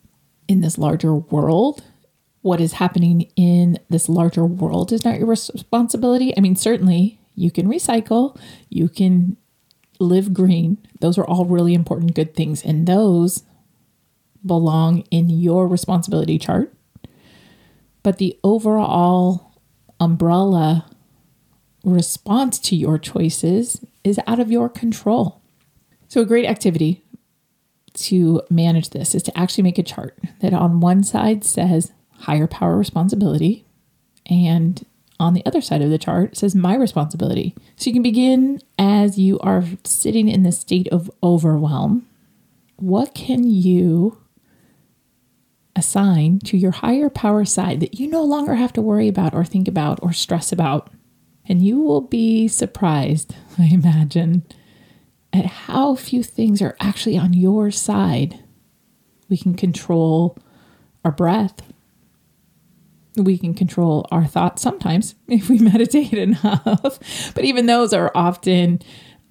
in 0.48 0.62
this 0.62 0.78
larger 0.78 1.14
world 1.14 1.84
what 2.42 2.62
is 2.62 2.74
happening 2.74 3.30
in 3.36 3.80
this 3.90 4.08
larger 4.08 4.46
world 4.46 4.92
is 4.92 5.04
not 5.04 5.18
your 5.18 5.28
responsibility. 5.28 6.36
I 6.38 6.42
mean, 6.42 6.56
certainly 6.56 7.19
you 7.40 7.52
can 7.52 7.68
recycle, 7.68 8.38
you 8.70 8.90
can 8.90 9.38
live 10.00 10.34
green. 10.34 10.78
Those 11.00 11.18
are 11.18 11.26
all 11.26 11.46
really 11.46 11.74
important, 11.74 12.16
good 12.16 12.36
things. 12.36 12.64
And 12.64 12.88
those 12.88 13.44
belong 14.46 15.02
in 15.12 15.30
your 15.30 15.68
responsibility 15.68 16.38
chart. 16.38 16.74
But 18.04 18.18
the 18.18 18.38
overall 18.44 19.54
umbrella 20.00 20.86
response 21.84 22.60
to 22.60 22.76
your 22.76 22.98
choices 22.98 23.84
is 24.04 24.20
out 24.28 24.40
of 24.40 24.52
your 24.52 24.70
control. 24.70 25.42
So, 26.08 26.22
a 26.22 26.26
great 26.26 26.46
activity 26.46 27.04
to 27.94 28.42
manage 28.50 28.92
this 28.92 29.14
is 29.14 29.24
to 29.24 29.38
actually 29.38 29.64
make 29.64 29.78
a 29.78 29.84
chart 29.84 30.18
that 30.40 30.54
on 30.54 30.80
one 30.80 31.04
side 31.04 31.44
says 31.44 31.92
higher 32.20 32.48
power 32.48 32.78
responsibility. 32.78 33.66
And 34.26 34.86
on 35.20 35.34
the 35.34 35.46
other 35.46 35.62
side 35.62 35.82
of 35.82 35.90
the 35.90 35.98
chart 35.98 36.38
says 36.38 36.56
my 36.56 36.76
responsibility. 36.76 37.56
So 37.76 37.90
you 37.90 37.94
can 37.94 38.04
begin 38.04 38.62
as 38.78 39.20
you 39.20 39.38
are 39.40 39.64
sitting 39.84 40.30
in 40.30 40.44
this 40.44 40.60
state 40.60 40.88
of 40.90 41.12
overwhelm. 41.22 42.08
What 42.78 43.14
can 43.14 43.44
you 43.44 44.22
assign 45.76 46.40
to 46.40 46.58
your 46.58 46.72
higher 46.72 47.10
power 47.10 47.44
side 47.46 47.80
that 47.82 48.00
you 48.00 48.08
no 48.08 48.24
longer 48.24 48.56
have 48.56 48.74
to 48.74 48.82
worry 48.82 49.08
about 49.08 49.34
or 49.34 49.44
think 49.44 49.68
about 49.68 50.00
or 50.02 50.14
stress 50.14 50.52
about? 50.52 50.90
And 51.46 51.62
you 51.62 51.82
will 51.82 52.02
be 52.02 52.48
surprised, 52.48 53.36
I 53.58 53.66
imagine, 53.66 54.46
at 55.34 55.46
how 55.46 55.96
few 55.96 56.24
things 56.24 56.62
are 56.62 56.78
actually 56.80 57.18
on 57.18 57.34
your 57.34 57.72
side. 57.72 58.40
We 59.28 59.38
can 59.38 59.56
control 59.56 60.38
our 61.04 61.12
breath, 61.12 61.62
we 63.16 63.38
can 63.38 63.54
control 63.54 64.08
our 64.12 64.26
thoughts 64.26 64.62
sometimes 64.62 65.16
if 65.28 65.50
we 65.50 65.60
meditate 65.60 66.14
enough. 66.14 67.34
but 67.34 67.44
even 67.44 67.66
those 67.66 67.94
are 67.94 68.12
often 68.16 68.82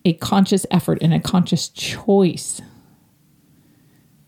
a 0.04 0.12
conscious 0.14 0.64
effort 0.70 0.98
and 1.02 1.12
a 1.12 1.20
conscious 1.20 1.68
choice. 1.68 2.60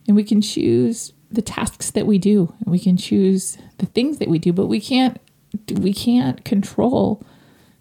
And 0.07 0.17
we 0.17 0.25
can 0.25 0.41
choose 0.41 1.13
the 1.31 1.43
tasks 1.43 1.91
that 1.93 2.07
we 2.07 2.19
do. 2.19 2.55
And 2.61 2.71
we 2.71 2.79
can 2.79 2.97
choose 2.97 3.57
the 3.79 3.87
things 3.87 4.19
that 4.19 4.29
we 4.29 4.39
do, 4.39 4.53
but 4.53 4.67
we 4.67 4.81
can't 4.81 5.21
we 5.73 5.93
can't 5.93 6.45
control 6.45 7.25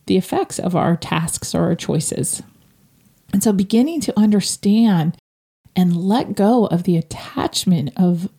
the 0.07 0.17
effects 0.17 0.57
of 0.57 0.75
our 0.75 0.95
tasks 0.95 1.53
or 1.53 1.65
our 1.65 1.75
choices. 1.75 2.41
And 3.31 3.43
so 3.43 3.53
beginning 3.53 4.01
to 4.01 4.19
understand 4.19 5.17
and 5.75 5.95
let 5.95 6.35
go 6.35 6.65
of 6.65 6.83
the 6.83 6.97
attachment 6.97 7.91
of 7.95 8.29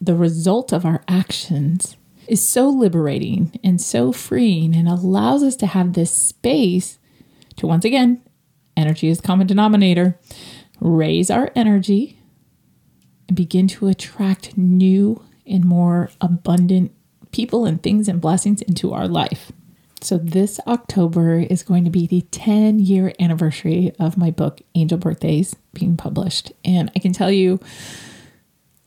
the 0.00 0.14
result 0.14 0.72
of 0.72 0.84
our 0.84 1.02
actions 1.08 1.96
is 2.28 2.46
so 2.46 2.68
liberating 2.68 3.58
and 3.64 3.80
so 3.80 4.12
freeing 4.12 4.74
and 4.74 4.88
allows 4.88 5.42
us 5.42 5.56
to 5.56 5.66
have 5.66 5.92
this 5.92 6.12
space 6.12 6.98
to 7.56 7.66
once 7.66 7.84
again, 7.84 8.22
energy 8.76 9.08
is 9.08 9.20
common 9.20 9.46
denominator, 9.46 10.18
raise 10.80 11.30
our 11.30 11.50
energy 11.56 12.18
and 13.26 13.36
begin 13.36 13.68
to 13.68 13.88
attract 13.88 14.56
new 14.56 15.22
and 15.46 15.64
more 15.64 16.10
abundant 16.20 16.92
people 17.32 17.64
and 17.64 17.82
things 17.82 18.08
and 18.08 18.20
blessings 18.20 18.62
into 18.62 18.92
our 18.92 19.08
life. 19.08 19.52
So, 20.00 20.16
this 20.16 20.60
October 20.66 21.40
is 21.40 21.64
going 21.64 21.84
to 21.84 21.90
be 21.90 22.06
the 22.06 22.20
10 22.30 22.78
year 22.78 23.12
anniversary 23.18 23.90
of 23.98 24.16
my 24.16 24.30
book, 24.30 24.60
Angel 24.76 24.96
Birthdays, 24.96 25.56
being 25.72 25.96
published. 25.96 26.52
And 26.64 26.90
I 26.94 27.00
can 27.00 27.12
tell 27.12 27.32
you, 27.32 27.58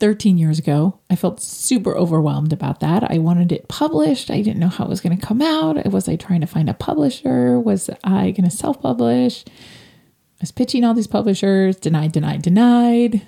13 0.02 0.40
years 0.40 0.58
ago. 0.58 1.00
I 1.12 1.16
felt 1.16 1.40
super 1.40 1.96
overwhelmed 1.96 2.52
about 2.52 2.80
that. 2.80 3.10
I 3.12 3.20
wanted 3.20 3.52
it 3.52 3.68
published. 3.68 4.32
I 4.32 4.42
didn't 4.42 4.60
know 4.60 4.68
how 4.68 4.86
it 4.86 4.90
was 4.90 5.00
going 5.00 5.16
to 5.16 5.26
come 5.26 5.44
out. 5.44 5.86
Was 5.86 6.10
I 6.10 6.16
trying 6.16 6.42
to 6.42 6.48
find 6.48 6.68
a 6.68 6.74
publisher? 6.74 7.60
Was 7.60 7.88
I 8.04 8.32
going 8.32 8.50
to 8.50 8.50
self 8.50 8.82
publish? 8.82 9.46
I 9.48 10.42
was 10.42 10.52
pitching 10.52 10.84
all 10.84 10.96
these 10.96 11.06
publishers, 11.06 11.76
denied, 11.76 12.14
denied, 12.14 12.42
denied. 12.42 13.28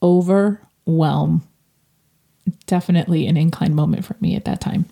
Overwhelm. 0.00 1.42
Definitely 2.66 3.26
an 3.26 3.36
incline 3.36 3.74
moment 3.74 4.04
for 4.04 4.14
me 4.20 4.36
at 4.36 4.44
that 4.44 4.60
time. 4.60 4.84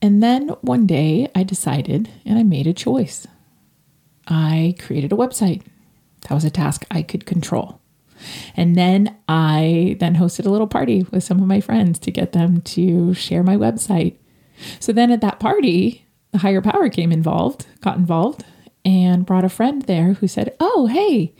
And 0.00 0.22
then 0.22 0.48
one 0.62 0.86
day 0.86 1.30
I 1.34 1.42
decided 1.42 2.08
and 2.24 2.38
I 2.38 2.44
made 2.44 2.66
a 2.66 2.72
choice. 2.72 3.26
I 4.26 4.74
created 4.78 5.12
a 5.12 5.16
website. 5.16 5.64
That 6.22 6.34
was 6.34 6.46
a 6.46 6.50
task 6.50 6.86
I 6.90 7.02
could 7.02 7.26
control. 7.26 7.79
And 8.56 8.76
then 8.76 9.16
I 9.28 9.96
then 10.00 10.16
hosted 10.16 10.46
a 10.46 10.50
little 10.50 10.66
party 10.66 11.04
with 11.10 11.24
some 11.24 11.40
of 11.40 11.46
my 11.46 11.60
friends 11.60 11.98
to 12.00 12.10
get 12.10 12.32
them 12.32 12.60
to 12.62 13.14
share 13.14 13.42
my 13.42 13.56
website. 13.56 14.16
So 14.78 14.92
then 14.92 15.10
at 15.10 15.20
that 15.22 15.40
party, 15.40 16.06
the 16.32 16.38
higher 16.38 16.60
power 16.60 16.88
came 16.88 17.12
involved, 17.12 17.66
got 17.80 17.96
involved, 17.96 18.44
and 18.84 19.26
brought 19.26 19.44
a 19.44 19.48
friend 19.48 19.82
there 19.82 20.14
who 20.14 20.28
said, 20.28 20.54
Oh, 20.60 20.86
hey, 20.86 21.34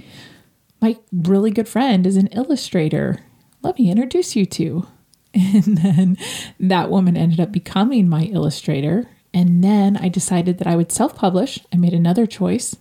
my 0.80 0.96
really 1.12 1.50
good 1.50 1.68
friend 1.68 2.06
is 2.06 2.16
an 2.16 2.28
illustrator. 2.28 3.20
Let 3.62 3.78
me 3.78 3.90
introduce 3.90 4.36
you 4.36 4.46
to. 4.46 4.86
And 5.32 5.78
then 5.78 6.18
that 6.58 6.90
woman 6.90 7.16
ended 7.16 7.38
up 7.38 7.52
becoming 7.52 8.08
my 8.08 8.24
illustrator. 8.24 9.08
And 9.32 9.62
then 9.62 9.96
I 9.96 10.08
decided 10.08 10.58
that 10.58 10.66
I 10.66 10.74
would 10.74 10.90
self 10.90 11.14
publish. 11.14 11.60
I 11.72 11.76
made 11.76 11.94
another 11.94 12.26
choice 12.26 12.76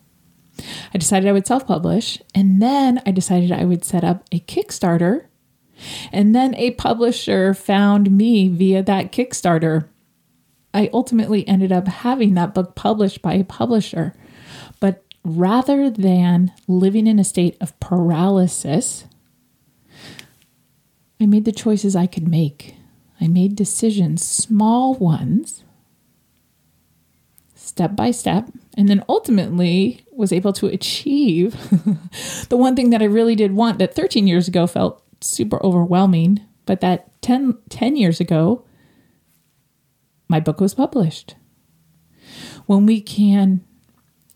I 0.94 0.98
decided 0.98 1.28
I 1.28 1.34
would 1.34 1.48
self 1.48 1.68
publish. 1.68 2.22
And 2.34 2.62
then 2.62 3.02
I 3.06 3.12
decided 3.12 3.52
I 3.52 3.66
would 3.66 3.84
set 3.84 4.04
up 4.04 4.24
a 4.32 4.40
Kickstarter. 4.42 5.26
And 6.12 6.36
then 6.36 6.56
a 6.56 6.72
publisher 6.72 7.54
found 7.54 8.12
me 8.12 8.50
via 8.50 8.84
that 8.84 9.12
Kickstarter. 9.12 9.88
I 10.74 10.90
ultimately 10.94 11.48
ended 11.48 11.72
up 11.72 11.88
having 11.88 12.34
that 12.36 12.54
book 12.54 12.76
published 12.76 13.22
by 13.22 13.34
a 13.34 13.44
publisher. 13.44 14.14
But 14.80 15.04
rather 15.24 15.90
than 15.90 16.52
living 16.68 17.08
in 17.08 17.20
a 17.20 17.24
state 17.24 17.58
of 17.60 17.80
paralysis, 17.80 19.06
I 21.20 21.26
made 21.26 21.46
the 21.46 21.52
choices 21.52 21.96
I 21.96 22.08
could 22.08 22.28
make. 22.28 22.76
I 23.20 23.28
made 23.28 23.56
decisions, 23.56 24.26
small 24.26 24.94
ones, 24.96 25.64
step 27.56 27.96
by 27.96 28.12
step, 28.12 28.50
and 28.78 28.88
then 28.88 29.04
ultimately 29.10 30.06
was 30.20 30.34
able 30.34 30.52
to 30.52 30.68
achieve 30.68 31.54
the 32.50 32.58
one 32.58 32.76
thing 32.76 32.90
that 32.90 33.02
I 33.02 33.06
really 33.06 33.36
did 33.36 33.54
want 33.54 33.80
that 33.80 33.96
13 33.96 34.28
years 34.28 34.50
ago 34.50 34.68
felt 34.68 35.02
super 35.22 35.64
overwhelming, 35.66 36.42
but 36.66 36.82
that 36.82 37.22
10, 37.22 37.58
10 37.70 37.96
years 37.96 38.20
ago, 38.20 38.66
my 40.28 40.42
book 40.42 40.60
was 40.60 40.76
published. 40.76 41.36
When 42.66 42.86
we 42.86 43.00
can 43.00 43.64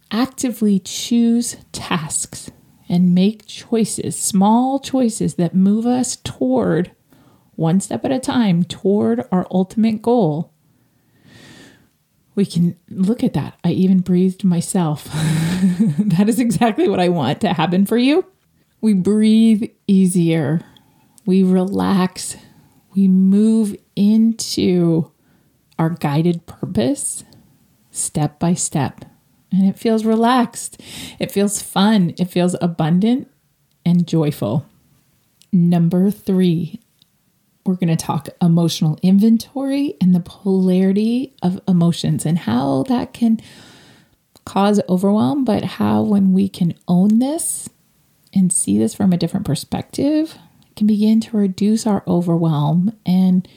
actively 0.10 0.80
choose 0.80 1.58
tasks 1.74 2.50
and 2.88 3.14
make 3.14 3.46
choices, 3.46 4.18
small 4.18 4.80
choices 4.80 5.36
that 5.36 5.54
move 5.54 5.86
us 5.86 6.16
toward 6.16 6.94
one 7.56 7.82
step 7.82 8.06
at 8.06 8.12
a 8.12 8.20
time 8.20 8.64
toward 8.64 9.26
our 9.34 9.46
ultimate 9.52 10.02
goal, 10.02 10.53
we 12.36 12.46
can 12.46 12.76
look 12.90 13.24
at 13.24 13.34
that. 13.34 13.58
I 13.64 13.72
even 13.72 14.00
breathed 14.00 14.44
myself. 14.44 15.06
that 15.14 16.26
is 16.28 16.40
exactly 16.40 16.88
what 16.88 17.00
I 17.00 17.10
want 17.10 17.42
to 17.42 17.54
happen 17.54 17.86
for 17.86 17.98
you. 17.98 18.26
We 18.82 18.94
breathe 18.94 19.70
easier 19.88 20.62
we 21.26 21.44
relax, 21.44 22.38
we 22.96 23.08
move 23.08 23.76
into 23.96 25.12
our 25.80 25.90
guided 25.90 26.46
purpose 26.46 27.24
step 27.92 28.40
by 28.40 28.54
step. 28.54 29.06
And 29.52 29.68
it 29.68 29.78
feels 29.78 30.04
relaxed, 30.04 30.82
it 31.20 31.32
feels 31.32 31.62
fun, 31.62 32.14
it 32.18 32.26
feels 32.26 32.56
abundant 32.60 33.30
and 33.86 34.08
joyful. 34.08 34.66
Number 35.52 36.10
three, 36.10 36.80
we're 37.66 37.76
going 37.76 37.96
to 37.96 37.96
talk 37.96 38.28
emotional 38.42 39.00
inventory 39.02 39.96
and 40.02 40.14
the 40.14 40.20
polarity 40.20 41.34
of 41.42 41.60
emotions 41.68 42.26
and 42.26 42.40
how 42.40 42.84
that 42.84 43.14
can 43.14 43.40
cause 44.46 44.82
overwhelm, 44.90 45.46
but 45.46 45.64
how 45.64 46.02
when 46.02 46.34
we 46.34 46.50
can 46.50 46.74
own 46.88 47.20
this 47.20 47.70
and 48.34 48.52
see 48.52 48.78
this 48.78 48.94
from 48.94 49.14
a 49.14 49.18
different 49.18 49.46
perspective, 49.46 50.38
can 50.76 50.88
begin 50.88 51.22
to 51.22 51.38
reduce 51.38 51.88
our 51.88 52.04
overwhelm 52.08 52.92
and 53.06 53.48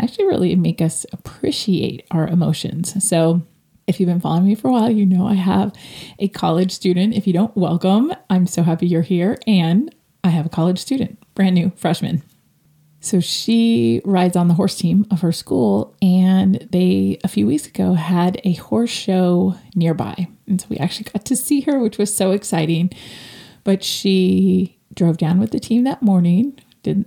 actually 0.00 0.26
really 0.26 0.56
make 0.56 0.80
us 0.80 1.04
appreciate 1.12 2.06
our 2.10 2.26
emotions. 2.26 3.06
So, 3.06 3.42
if 3.86 3.98
you've 3.98 4.08
been 4.08 4.20
following 4.20 4.46
me 4.46 4.54
for 4.54 4.68
a 4.68 4.72
while, 4.72 4.90
you 4.90 5.04
know 5.04 5.26
I 5.26 5.34
have 5.34 5.72
a 6.20 6.28
college 6.28 6.70
student. 6.70 7.12
If 7.14 7.26
you 7.26 7.32
don't, 7.32 7.56
welcome. 7.56 8.12
I'm 8.30 8.46
so 8.46 8.62
happy 8.62 8.86
you're 8.86 9.02
here. 9.02 9.36
And 9.48 9.92
I 10.22 10.28
have 10.28 10.46
a 10.46 10.50
college 10.50 10.78
student, 10.78 11.18
brand 11.34 11.56
new 11.56 11.72
freshman. 11.74 12.22
So 13.00 13.18
she 13.20 14.02
rides 14.04 14.36
on 14.36 14.48
the 14.48 14.54
horse 14.54 14.76
team 14.76 15.06
of 15.10 15.22
her 15.22 15.32
school, 15.32 15.96
and 16.02 16.68
they 16.70 17.18
a 17.24 17.28
few 17.28 17.46
weeks 17.46 17.66
ago 17.66 17.94
had 17.94 18.40
a 18.44 18.52
horse 18.54 18.90
show 18.90 19.56
nearby. 19.74 20.28
And 20.46 20.60
so 20.60 20.66
we 20.68 20.76
actually 20.76 21.10
got 21.10 21.24
to 21.24 21.36
see 21.36 21.62
her, 21.62 21.78
which 21.78 21.96
was 21.96 22.14
so 22.14 22.32
exciting. 22.32 22.90
But 23.64 23.82
she 23.82 24.78
drove 24.92 25.16
down 25.16 25.40
with 25.40 25.50
the 25.50 25.60
team 25.60 25.84
that 25.84 26.02
morning, 26.02 26.58
did 26.82 27.06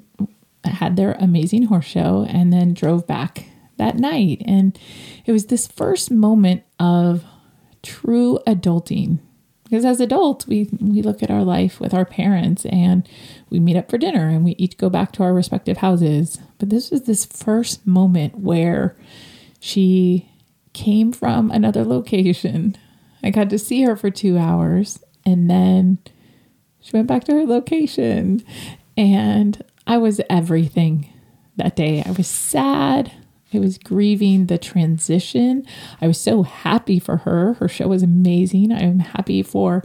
had 0.63 0.95
their 0.95 1.13
amazing 1.19 1.63
horse 1.63 1.85
show, 1.85 2.25
and 2.27 2.51
then 2.51 2.73
drove 2.73 3.05
back 3.05 3.45
that 3.77 3.97
night. 3.97 4.41
And 4.45 4.77
it 5.25 5.31
was 5.31 5.47
this 5.47 5.67
first 5.67 6.09
moment 6.09 6.63
of 6.79 7.23
true 7.83 8.39
adulting. 8.47 9.19
Because 9.63 9.85
as 9.85 9.99
adults, 9.99 10.47
we, 10.47 10.69
we 10.79 11.01
look 11.01 11.23
at 11.23 11.31
our 11.31 11.43
life 11.43 11.79
with 11.79 11.93
our 11.93 12.05
parents 12.05 12.65
and 12.67 13.07
we 13.53 13.59
meet 13.59 13.77
up 13.77 13.89
for 13.89 13.99
dinner 13.99 14.27
and 14.27 14.43
we 14.43 14.55
each 14.57 14.77
go 14.77 14.89
back 14.89 15.11
to 15.13 15.23
our 15.23 15.31
respective 15.31 15.77
houses. 15.77 16.39
But 16.57 16.71
this 16.71 16.89
was 16.89 17.03
this 17.03 17.23
first 17.23 17.85
moment 17.85 18.39
where 18.39 18.97
she 19.59 20.27
came 20.73 21.11
from 21.11 21.51
another 21.51 21.85
location. 21.85 22.75
I 23.23 23.29
got 23.29 23.51
to 23.51 23.59
see 23.59 23.83
her 23.83 23.95
for 23.95 24.09
two 24.09 24.39
hours 24.39 25.01
and 25.23 25.49
then 25.49 25.99
she 26.81 26.97
went 26.97 27.07
back 27.07 27.25
to 27.25 27.33
her 27.33 27.45
location. 27.45 28.43
And 28.97 29.63
I 29.85 29.97
was 29.97 30.19
everything 30.31 31.13
that 31.55 31.75
day. 31.75 32.03
I 32.03 32.11
was 32.11 32.27
sad. 32.27 33.11
I 33.53 33.59
was 33.59 33.77
grieving 33.77 34.47
the 34.47 34.57
transition. 34.57 35.63
I 36.01 36.07
was 36.07 36.19
so 36.19 36.41
happy 36.41 36.97
for 36.97 37.17
her. 37.17 37.53
Her 37.53 37.67
show 37.67 37.87
was 37.87 38.01
amazing. 38.01 38.71
I'm 38.71 38.97
happy 38.97 39.43
for 39.43 39.83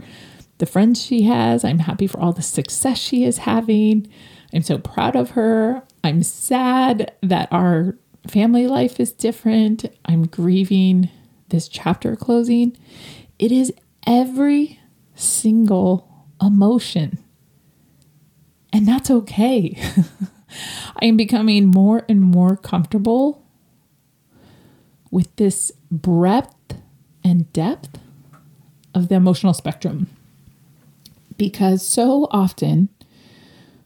the 0.59 0.65
friends 0.65 1.01
she 1.01 1.23
has. 1.23 1.65
I'm 1.65 1.79
happy 1.79 2.05
for 2.05 2.19
all 2.19 2.31
the 2.31 2.41
success 2.41 2.97
she 2.99 3.23
is 3.23 3.39
having. 3.39 4.07
I'm 4.53 4.61
so 4.61 4.77
proud 4.77 5.15
of 5.15 5.31
her. 5.31 5.83
I'm 6.03 6.21
sad 6.21 7.11
that 7.23 7.49
our 7.51 7.97
family 8.27 8.67
life 8.67 8.99
is 8.99 9.11
different. 9.11 9.85
I'm 10.05 10.27
grieving 10.27 11.09
this 11.49 11.67
chapter 11.67 12.15
closing. 12.15 12.77
It 13.39 13.51
is 13.51 13.73
every 14.05 14.79
single 15.15 16.27
emotion. 16.41 17.19
And 18.71 18.87
that's 18.87 19.09
okay. 19.09 19.81
I 21.01 21.05
am 21.05 21.17
becoming 21.17 21.67
more 21.67 22.05
and 22.09 22.21
more 22.21 22.55
comfortable 22.55 23.45
with 25.11 25.33
this 25.37 25.71
breadth 25.89 26.55
and 27.23 27.51
depth 27.53 27.99
of 28.93 29.07
the 29.07 29.15
emotional 29.15 29.53
spectrum. 29.53 30.07
Because 31.39 31.87
so 31.87 32.27
often 32.29 32.89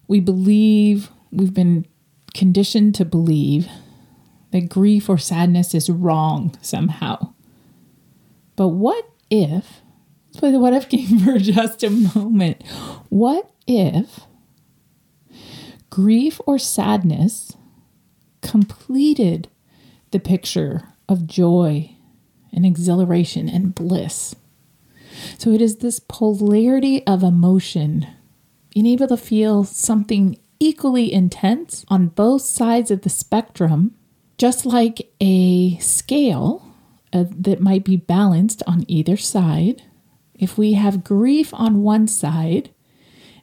we 0.10 0.20
believe, 0.20 1.10
we've 1.32 1.54
been 1.54 1.86
conditioned 2.34 2.96
to 2.96 3.06
believe 3.06 3.70
that 4.52 4.68
grief 4.68 5.08
or 5.08 5.18
sadness 5.18 5.74
is 5.74 5.90
wrong 5.90 6.58
somehow. 6.62 7.34
But 8.58 8.70
what 8.70 9.10
if, 9.30 9.82
let's 10.28 10.40
play 10.40 10.52
the 10.52 10.60
what 10.60 10.74
if 10.74 10.90
game 10.90 11.20
for 11.24 11.38
just 11.38 11.84
a 11.84 11.90
moment. 11.90 12.68
What 13.08 13.50
if 13.66 14.20
grief 15.90 16.42
or 16.46 16.60
sadness 16.60 17.54
completed 18.42 19.48
the 20.12 20.20
picture 20.20 20.90
of 21.10 21.28
joy 21.28 21.96
and 22.54 22.66
exhilaration 22.66 23.50
and 23.50 23.74
bliss. 23.74 24.36
So 25.38 25.52
it 25.52 25.62
is 25.62 25.78
this 25.78 26.00
polarity 26.00 27.06
of 27.06 27.24
emotion, 27.24 28.08
being 28.74 28.86
able 28.88 29.08
to 29.08 29.18
feel 29.18 29.64
something 29.64 30.38
equally 30.60 31.12
intense 31.12 31.86
on 31.90 32.08
both 32.08 32.42
sides 32.42 32.90
of 32.90 33.02
the 33.02 33.10
spectrum, 33.10 33.96
just 34.38 34.66
like 34.66 35.12
a 35.20 35.78
scale 35.80 36.74
uh, 37.12 37.26
that 37.30 37.60
might 37.62 37.84
be 37.84 37.98
balanced 37.98 38.64
on 38.66 38.86
either 38.88 39.18
side. 39.18 39.84
If 40.34 40.58
we 40.58 40.74
have 40.74 41.04
grief 41.04 41.54
on 41.54 41.84
one 41.84 42.08
side 42.08 42.72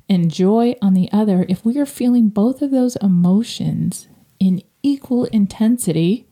and 0.09 0.31
joy 0.31 0.75
on 0.83 0.95
the 0.95 1.09
other, 1.13 1.47
if 1.49 1.65
we 1.65 1.79
are 1.79 1.87
feeling 1.87 2.29
both 2.29 2.63
of 2.63 2.71
those 2.71 2.97
emotions 2.97 4.09
in 4.39 4.63
equal 4.83 5.25
intensity, 5.27 6.27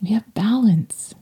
we 0.00 0.10
have 0.10 0.32
balance. 0.34 1.14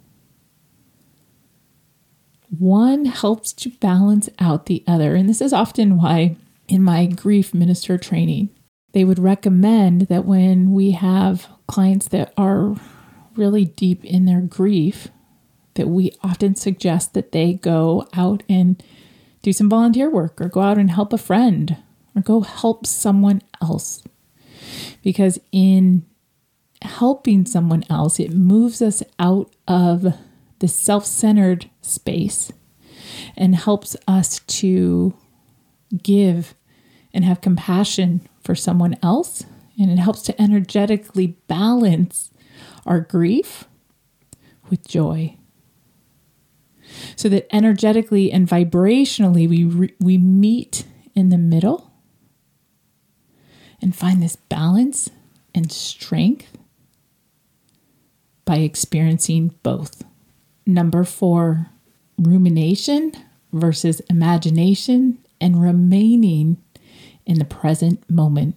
One 2.58 3.06
helps 3.06 3.52
to 3.54 3.70
balance 3.70 4.28
out 4.38 4.66
the 4.66 4.84
other. 4.86 5.14
And 5.14 5.28
this 5.28 5.40
is 5.40 5.52
often 5.52 5.96
why, 5.96 6.36
in 6.68 6.82
my 6.82 7.06
grief 7.06 7.54
minister 7.54 7.98
training, 7.98 8.50
they 8.92 9.04
would 9.04 9.18
recommend 9.18 10.02
that 10.02 10.24
when 10.24 10.72
we 10.72 10.92
have 10.92 11.48
clients 11.66 12.08
that 12.08 12.32
are 12.36 12.76
really 13.36 13.64
deep 13.64 14.04
in 14.04 14.26
their 14.26 14.40
grief, 14.40 15.08
that 15.74 15.88
we 15.88 16.12
often 16.22 16.54
suggest 16.54 17.14
that 17.14 17.32
they 17.32 17.54
go 17.54 18.06
out 18.14 18.42
and 18.48 18.82
do 19.42 19.52
some 19.52 19.68
volunteer 19.68 20.08
work 20.08 20.40
or 20.40 20.48
go 20.48 20.60
out 20.60 20.78
and 20.78 20.90
help 20.90 21.12
a 21.12 21.18
friend 21.18 21.76
or 22.14 22.22
go 22.22 22.40
help 22.40 22.86
someone 22.86 23.42
else. 23.60 24.02
Because 25.02 25.38
in 25.50 26.06
helping 26.82 27.44
someone 27.44 27.84
else, 27.90 28.20
it 28.20 28.32
moves 28.32 28.80
us 28.80 29.02
out 29.18 29.52
of 29.66 30.14
the 30.58 30.68
self 30.68 31.04
centered 31.04 31.70
space 31.80 32.52
and 33.36 33.54
helps 33.54 33.96
us 34.06 34.40
to 34.40 35.14
give 36.02 36.54
and 37.12 37.24
have 37.24 37.40
compassion 37.40 38.28
for 38.42 38.54
someone 38.54 38.96
else. 39.02 39.44
And 39.78 39.90
it 39.90 39.98
helps 39.98 40.22
to 40.22 40.40
energetically 40.40 41.38
balance 41.48 42.30
our 42.86 43.00
grief 43.00 43.64
with 44.70 44.86
joy. 44.86 45.36
So 47.16 47.28
that 47.28 47.54
energetically 47.54 48.30
and 48.30 48.48
vibrationally 48.48 49.48
we, 49.48 49.64
re- 49.64 49.94
we 49.98 50.18
meet 50.18 50.84
in 51.14 51.30
the 51.30 51.38
middle 51.38 51.92
and 53.80 53.94
find 53.94 54.22
this 54.22 54.36
balance 54.36 55.10
and 55.54 55.70
strength 55.70 56.56
by 58.44 58.56
experiencing 58.56 59.54
both. 59.62 60.04
Number 60.66 61.05
four, 61.05 61.66
rumination 62.18 63.12
versus 63.53 64.00
imagination 64.11 65.18
and 65.40 65.62
remaining 65.62 66.57
in 67.27 67.38
the 67.38 67.44
present 67.44 68.09
moment. 68.09 68.57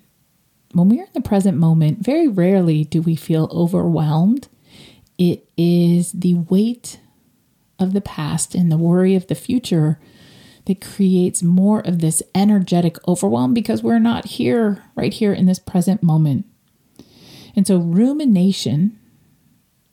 When 0.74 0.90
we're 0.90 1.04
in 1.04 1.14
the 1.14 1.22
present 1.22 1.58
moment, 1.58 2.00
very 2.00 2.28
rarely 2.28 2.84
do 2.84 3.02
we 3.02 3.16
feel 3.16 3.50
overwhelmed. 3.52 4.48
It 5.18 5.50
is 5.58 6.12
the 6.12 6.36
weight 6.36 7.00
of 7.80 7.94
the 7.94 8.02
past 8.02 8.56
and 8.56 8.72
the 8.72 8.78
worry 8.78 9.16
of 9.16 9.28
the 9.28 9.36
future 9.36 10.00
that 10.66 10.82
creates 10.82 11.42
more 11.42 11.80
of 11.80 12.00
this 12.00 12.22
energetic 12.36 12.98
overwhelm 13.08 13.54
because 13.54 13.82
we're 13.82 14.00
not 14.00 14.26
here, 14.26 14.84
right 14.96 15.14
here 15.14 15.34
in 15.34 15.46
this 15.46 15.60
present 15.60 16.04
moment. 16.04 16.46
And 17.56 17.66
so, 17.66 17.78
rumination 17.78 19.00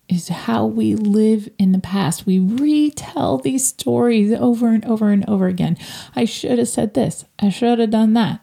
is 0.08 0.28
how 0.28 0.66
we 0.66 0.94
live 0.94 1.48
in 1.58 1.72
the 1.72 1.78
past. 1.78 2.26
We 2.26 2.38
retell 2.38 3.38
these 3.38 3.66
stories 3.66 4.32
over 4.32 4.68
and 4.68 4.84
over 4.84 5.10
and 5.10 5.28
over 5.28 5.46
again. 5.46 5.76
I 6.14 6.24
should 6.24 6.58
have 6.58 6.68
said 6.68 6.94
this, 6.94 7.24
I 7.38 7.48
should 7.48 7.78
have 7.78 7.90
done 7.90 8.12
that. 8.14 8.40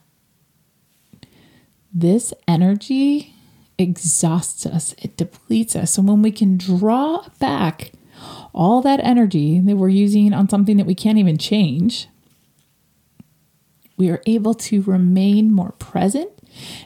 This 1.94 2.34
energy 2.48 3.36
exhausts 3.78 4.66
us, 4.66 4.96
it 5.00 5.18
depletes 5.18 5.76
us. 5.76 5.94
So 5.94 6.02
when 6.02 6.22
we 6.22 6.32
can 6.32 6.58
draw 6.58 7.26
back 7.40 7.92
all 8.54 8.82
that 8.82 9.00
energy 9.04 9.60
that 9.60 9.76
we're 9.76 9.90
using 9.90 10.34
on 10.34 10.50
something 10.50 10.78
that 10.78 10.86
we 10.86 10.96
can't 10.96 11.18
even 11.18 11.38
change, 11.38 12.08
we 13.98 14.10
are 14.10 14.22
able 14.26 14.54
to 14.56 14.82
remain 14.82 15.52
more 15.52 15.74
present 15.74 16.30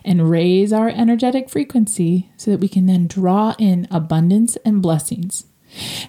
and 0.03 0.29
raise 0.29 0.71
our 0.71 0.89
energetic 0.89 1.49
frequency 1.49 2.29
so 2.37 2.51
that 2.51 2.59
we 2.59 2.67
can 2.67 2.85
then 2.85 3.07
draw 3.07 3.55
in 3.57 3.87
abundance 3.91 4.55
and 4.57 4.81
blessings. 4.81 5.45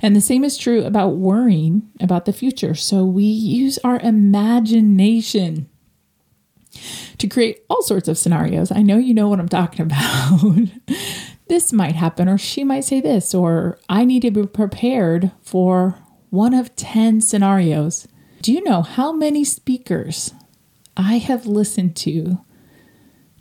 And 0.02 0.14
the 0.14 0.20
same 0.20 0.44
is 0.44 0.56
true 0.56 0.84
about 0.84 1.16
worrying 1.16 1.90
about 2.00 2.24
the 2.24 2.32
future. 2.32 2.74
So 2.74 3.04
we 3.04 3.24
use 3.24 3.78
our 3.82 3.98
imagination 3.98 5.68
to 7.18 7.26
create 7.26 7.60
all 7.68 7.82
sorts 7.82 8.08
of 8.08 8.18
scenarios. 8.18 8.70
I 8.70 8.82
know 8.82 8.98
you 8.98 9.14
know 9.14 9.28
what 9.28 9.40
I'm 9.40 9.48
talking 9.48 9.80
about. 9.86 10.68
this 11.48 11.72
might 11.72 11.94
happen, 11.94 12.28
or 12.28 12.38
she 12.38 12.64
might 12.64 12.84
say 12.84 13.00
this, 13.00 13.34
or 13.34 13.78
I 13.88 14.04
need 14.04 14.22
to 14.22 14.30
be 14.30 14.46
prepared 14.46 15.32
for 15.42 15.98
one 16.30 16.54
of 16.54 16.76
10 16.76 17.20
scenarios. 17.20 18.06
Do 18.42 18.52
you 18.52 18.62
know 18.64 18.82
how 18.82 19.12
many 19.12 19.44
speakers 19.44 20.34
I 20.96 21.18
have 21.18 21.46
listened 21.46 21.96
to 21.96 22.40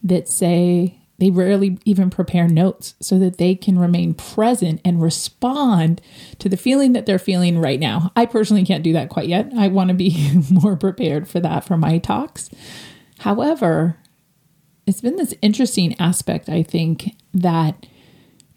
that 0.06 0.30
say 0.30 1.02
they 1.18 1.32
rarely 1.32 1.80
even 1.84 2.10
prepare 2.10 2.48
notes 2.48 2.94
so 3.02 3.18
that 3.20 3.38
they 3.38 3.56
can 3.56 3.80
remain 3.80 4.13
present 4.13 4.80
and 4.86 5.02
respond 5.02 6.02
to 6.39 6.48
the 6.48 6.58
feeling 6.58 6.94
that 6.94 7.06
they're 7.06 7.20
feeling 7.20 7.60
right 7.60 7.80
now. 7.80 8.12
I 8.15 8.26
personally 8.26 8.65
can't 8.65 8.84
do 8.84 8.94
that 8.94 9.10
quite 9.10 9.28
yet. 9.28 9.52
I 9.58 9.68
want 9.68 9.89
to 9.89 9.94
be 9.94 10.41
more 10.52 10.76
prepared 10.76 11.28
for 11.28 11.39
that 11.39 11.65
for 11.65 11.78
my 11.78 11.98
talks. 11.98 12.50
However, 13.20 13.98
it's 14.86 15.02
been 15.02 15.15
this 15.15 15.34
interesting 15.41 16.00
aspect, 16.00 16.50
I 16.50 16.62
think, 16.63 17.15
that 17.34 17.88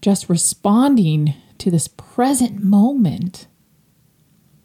just 0.03 0.29
responding 0.29 1.35
to 1.59 1.71
this 1.71 1.89
present 1.89 2.63
moment 2.63 3.47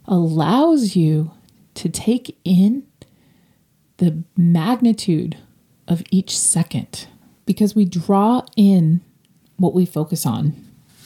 allows 0.06 0.96
you 0.96 1.32
to 1.76 1.89
take 1.89 2.38
in 2.43 2.86
the 3.98 4.24
magnitude 4.36 5.38
of 5.88 6.04
each 6.12 6.38
second 6.38 7.08
because 7.46 7.76
we 7.76 7.86
draw 7.86 8.46
in 8.56 9.02
what 9.58 9.74
we 9.74 9.86
focus 9.86 10.26
on. 10.26 10.56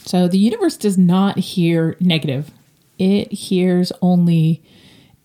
So 0.05 0.27
the 0.27 0.37
universe 0.37 0.77
does 0.77 0.97
not 0.97 1.37
hear 1.37 1.97
negative, 1.99 2.51
it 2.97 3.31
hears 3.31 3.91
only 4.01 4.63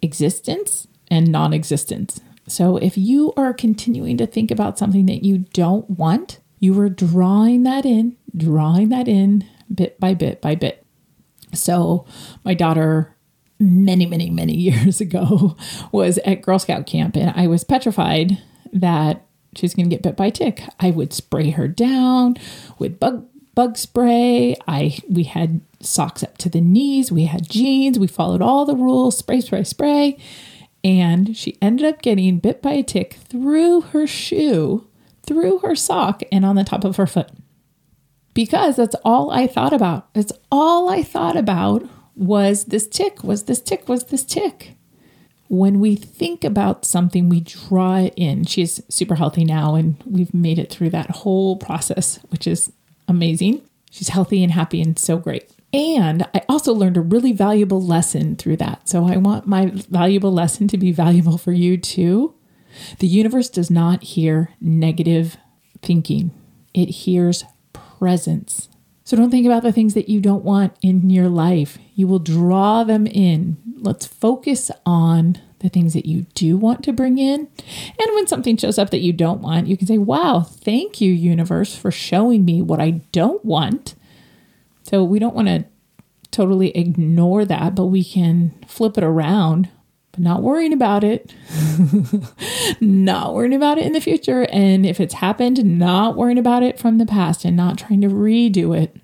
existence 0.03 0.89
and 1.09 1.31
non 1.31 1.53
existence. 1.53 2.21
So 2.49 2.77
if 2.77 2.99
you 2.99 3.33
are 3.37 3.55
continuing 3.55 4.17
to 4.19 4.27
think 4.27 4.51
about 4.51 4.79
something 4.79 5.07
that 5.07 5.25
you 5.25 5.39
don't 5.53 5.89
want, 5.89 6.41
you 6.59 6.79
are 6.81 6.89
drawing 6.89 7.63
that 7.63 7.87
in, 7.87 8.17
drawing 8.37 8.89
that 8.89 9.09
in 9.09 9.45
bit 9.73 9.99
by 10.01 10.15
bit 10.15 10.41
by 10.43 10.55
bit. 10.55 10.85
So 11.55 12.07
my 12.45 12.55
daughter 12.55 13.17
many, 13.61 14.07
many, 14.07 14.31
many 14.31 14.57
years 14.57 15.01
ago 15.01 15.57
was 15.93 16.19
at 16.19 16.43
Girl 16.43 16.59
Scout 16.59 16.87
camp 16.87 17.17
and 17.17 17.33
I 17.37 17.47
was 17.47 17.65
petrified 17.65 18.39
that 18.73 19.27
she's 19.57 19.75
going 19.75 19.89
to 19.89 19.95
get 19.95 20.03
bit 20.03 20.17
by 20.17 20.27
a 20.27 20.31
tick. 20.31 20.63
I 20.81 20.91
would 20.91 21.13
spray 21.13 21.51
her 21.51 21.69
down 21.69 22.37
with 22.79 22.99
bug 22.99 23.27
bug 23.55 23.77
spray. 23.77 24.57
I 24.67 24.99
we 25.09 25.25
had 25.25 25.61
socks 25.81 26.23
up 26.23 26.39
to 26.39 26.49
the 26.49 26.61
knees, 26.61 27.13
we 27.13 27.25
had 27.25 27.49
jeans, 27.49 27.99
we 27.99 28.07
followed 28.07 28.43
all 28.43 28.65
the 28.65 28.77
rules, 28.77 29.19
spray 29.19 29.41
spray 29.41 29.65
spray. 29.65 30.19
And 30.85 31.37
she 31.37 31.59
ended 31.63 31.87
up 31.87 32.03
getting 32.03 32.39
bit 32.39 32.61
by 32.61 32.73
a 32.73 32.83
tick 32.83 33.15
through 33.29 33.83
her 33.83 34.07
shoe, 34.07 34.89
through 35.25 35.59
her 35.59 35.77
sock, 35.77 36.23
and 36.33 36.45
on 36.45 36.57
the 36.57 36.65
top 36.65 36.85
of 36.85 36.97
her 36.97 37.07
foot. 37.07 37.31
Because 38.35 38.77
that's 38.77 38.97
all 39.05 39.31
I 39.31 39.47
thought 39.47 39.73
about. 39.73 40.09
It's 40.15 40.33
all 40.51 40.89
I 40.89 41.03
thought 41.03 41.37
about 41.37 41.89
was 42.17 42.65
this 42.65 42.89
tick, 42.89 43.23
was 43.23 43.45
this 43.45 43.61
tick, 43.61 43.89
was 43.89 44.05
this 44.05 44.25
tick 44.25 44.77
when 45.53 45.81
we 45.81 45.95
think 45.95 46.45
about 46.45 46.87
something, 46.87 47.29
we 47.29 47.41
draw 47.41 47.97
it 47.99 48.15
in. 48.17 48.47
She's 48.47 48.83
super 48.89 49.17
healthy 49.17 49.45
now, 49.45 49.75
and 49.75 50.03
we've 50.07 50.33
made 50.33 50.59
it 50.59 50.71
through 50.73 50.89
that 50.91 51.11
whole 51.11 51.57
process, 51.59 52.19
which 52.31 52.47
is 52.47 52.73
amazing. 53.07 53.61
She's 53.91 54.09
healthy 54.09 54.43
and 54.43 54.51
happy 54.51 54.81
and 54.81 54.99
so 54.99 55.19
great. 55.19 55.53
And 55.71 56.27
I 56.35 56.41
also 56.49 56.73
learned 56.73 56.97
a 56.97 57.03
really 57.03 57.33
valuable 57.33 57.83
lesson 57.83 58.37
through 58.37 58.57
that. 58.59 58.89
So 58.89 59.05
I 59.05 59.19
want 59.19 59.47
my 59.47 59.67
valuable 59.91 60.33
lesson 60.33 60.69
to 60.69 60.79
be 60.79 60.91
valuable 60.91 61.37
for 61.37 61.53
you 61.53 61.77
too. 61.77 62.35
The 63.01 63.07
universe 63.07 63.51
does 63.51 63.71
not 63.71 64.03
hear 64.03 64.55
negative 64.59 65.37
thinking, 65.83 66.31
it 66.73 66.89
hears 66.89 67.45
presence. 67.75 68.71
So 69.05 69.17
don't 69.17 69.31
think 69.31 69.47
about 69.47 69.63
the 69.63 69.73
things 69.73 69.95
that 69.95 70.09
you 70.09 70.21
don't 70.21 70.45
want 70.45 70.77
in 70.81 71.11
your 71.11 71.29
life. 71.29 71.79
You 71.95 72.07
will 72.07 72.19
draw 72.19 72.85
them 72.85 73.07
in. 73.07 73.57
Let's 73.77 74.07
focus 74.07 74.71
on 74.87 75.41
the 75.59 75.69
things 75.69 75.93
that 75.95 76.07
you 76.07 76.27
do 76.35 76.57
want 76.57 76.85
to 76.85 76.93
bring 76.93 77.19
in. 77.19 77.41
And 77.41 78.15
when 78.15 78.27
something 78.27 78.57
shows 78.57 78.79
up 78.79 78.91
that 78.91 79.01
you 79.01 79.13
don't 79.13 79.41
want, 79.41 79.67
you 79.67 79.77
can 79.77 79.87
say, 79.87 79.99
Wow, 79.99 80.41
thank 80.41 81.01
you, 81.01 81.13
universe, 81.13 81.75
for 81.75 81.91
showing 81.91 82.45
me 82.45 82.63
what 82.63 82.81
I 82.81 83.03
don't 83.13 83.45
want. 83.45 83.95
So 84.85 85.05
we 85.05 85.19
don't 85.19 85.35
want 85.35 85.49
to 85.49 85.65
totally 86.31 86.77
ignore 86.77 87.45
that, 87.45 87.75
but 87.75 87.87
we 87.87 88.03
can 88.03 88.53
flip 88.67 88.99
it 88.99 89.05
around, 89.05 89.69
but 90.13 90.21
not 90.21 90.43
worrying 90.43 90.73
about 90.73 91.03
it. 91.03 91.35
not 92.81 93.35
worrying 93.35 93.55
about 93.55 93.79
it 93.79 93.87
in 93.87 93.93
the 93.93 94.01
future. 94.01 94.47
And 94.53 94.87
if 94.87 95.01
it's 95.01 95.15
happened, 95.15 95.65
not 95.79 96.17
worrying 96.17 96.39
about 96.39 96.63
it 96.63 96.79
from 96.79 96.99
the 96.99 97.07
past 97.07 97.45
and 97.45 97.57
not 97.57 97.79
trying 97.79 98.03
to 98.03 98.09
redo 98.09 98.77
it 98.79 98.97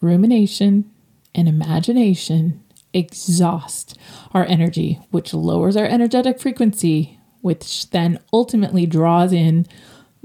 rumination, 0.00 0.90
and 1.34 1.48
imagination 1.48 2.62
exhaust 2.92 3.96
our 4.32 4.44
energy, 4.46 4.98
which 5.10 5.32
lowers 5.32 5.76
our 5.76 5.84
energetic 5.84 6.40
frequency, 6.40 7.18
which 7.40 7.90
then 7.90 8.18
ultimately 8.32 8.86
draws 8.86 9.32
in 9.32 9.66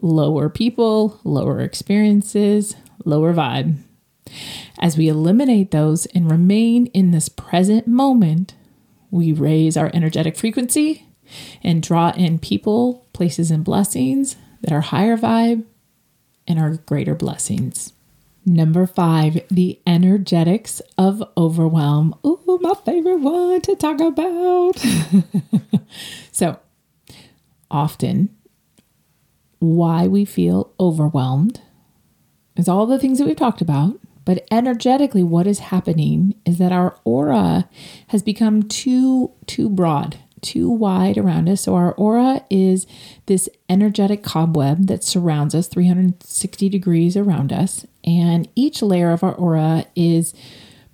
lower 0.02 0.50
people, 0.50 1.20
lower 1.24 1.62
experiences, 1.62 2.76
lower 3.06 3.34
vibe. 3.34 3.78
As 4.80 4.98
we 4.98 5.08
eliminate 5.08 5.72
those 5.72 6.08
and 6.08 6.30
remain 6.30 6.88
in 6.88 7.12
this 7.12 7.30
present 7.30 7.88
moment, 7.88 8.56
we 9.16 9.32
raise 9.32 9.78
our 9.78 9.90
energetic 9.94 10.36
frequency 10.36 11.08
and 11.64 11.82
draw 11.82 12.12
in 12.12 12.38
people, 12.38 13.08
places, 13.14 13.50
and 13.50 13.64
blessings 13.64 14.36
that 14.62 14.74
are 14.74 14.82
higher 14.82 15.16
vibe 15.16 15.64
and 16.46 16.60
are 16.60 16.78
greater 16.86 17.16
blessings. 17.16 17.94
Number 18.46 18.86
five, 18.86 19.40
the 19.50 19.80
energetics 19.88 20.82
of 20.98 21.24
overwhelm. 21.38 22.14
Ooh, 22.26 22.60
my 22.62 22.74
favorite 22.86 23.22
one 23.22 23.62
to 23.62 23.76
talk 23.76 24.02
about. 24.02 24.74
so, 26.32 26.60
often, 27.72 28.36
why 29.60 30.08
we 30.08 30.26
feel 30.26 30.74
overwhelmed 30.78 31.62
is 32.58 32.68
all 32.68 32.86
the 32.86 33.00
things 33.00 33.18
that 33.20 33.26
we've 33.26 33.36
talked 33.38 33.62
about. 33.62 33.98
But 34.26 34.46
energetically, 34.52 35.24
what 35.24 35.48
is 35.48 35.60
happening 35.60 36.36
is 36.46 36.58
that 36.58 36.72
our 36.72 36.98
aura 37.04 37.70
has 38.08 38.24
become 38.24 38.64
too 38.64 39.32
too 39.46 39.70
broad 39.70 40.18
too 40.46 40.70
wide 40.70 41.18
around 41.18 41.50
us. 41.50 41.62
So, 41.62 41.76
our 41.76 41.94
aura 41.94 42.46
is 42.50 42.86
this 43.26 43.50
energetic 43.68 44.24
cobweb 44.24 44.88
that 44.88 45.04
surrounds 45.04 45.56
us 45.56 45.68
360 45.68 46.70
degrees 46.70 47.18
around 47.18 47.52
us. 47.52 47.86
And 48.06 48.48
each 48.56 48.82
layer 48.82 49.12
of 49.12 49.24
our 49.24 49.34
aura 49.34 49.86
is 49.96 50.34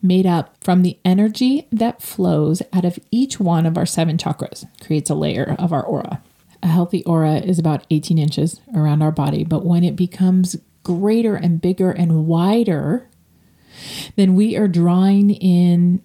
made 0.01 0.25
up 0.25 0.55
from 0.63 0.81
the 0.81 0.97
energy 1.05 1.67
that 1.71 2.01
flows 2.01 2.61
out 2.73 2.85
of 2.85 2.97
each 3.11 3.39
one 3.39 3.65
of 3.65 3.77
our 3.77 3.85
seven 3.85 4.17
chakras, 4.17 4.65
creates 4.83 5.09
a 5.09 5.15
layer 5.15 5.55
of 5.59 5.71
our 5.71 5.83
aura. 5.83 6.21
A 6.63 6.67
healthy 6.67 7.03
aura 7.03 7.35
is 7.35 7.59
about 7.59 7.85
18 7.89 8.17
inches 8.17 8.61
around 8.75 9.01
our 9.01 9.11
body, 9.11 9.43
but 9.43 9.65
when 9.65 9.83
it 9.83 9.95
becomes 9.95 10.55
greater 10.83 11.35
and 11.35 11.61
bigger 11.61 11.91
and 11.91 12.25
wider, 12.25 13.07
then 14.15 14.35
we 14.35 14.55
are 14.57 14.67
drawing 14.67 15.31
in 15.31 16.01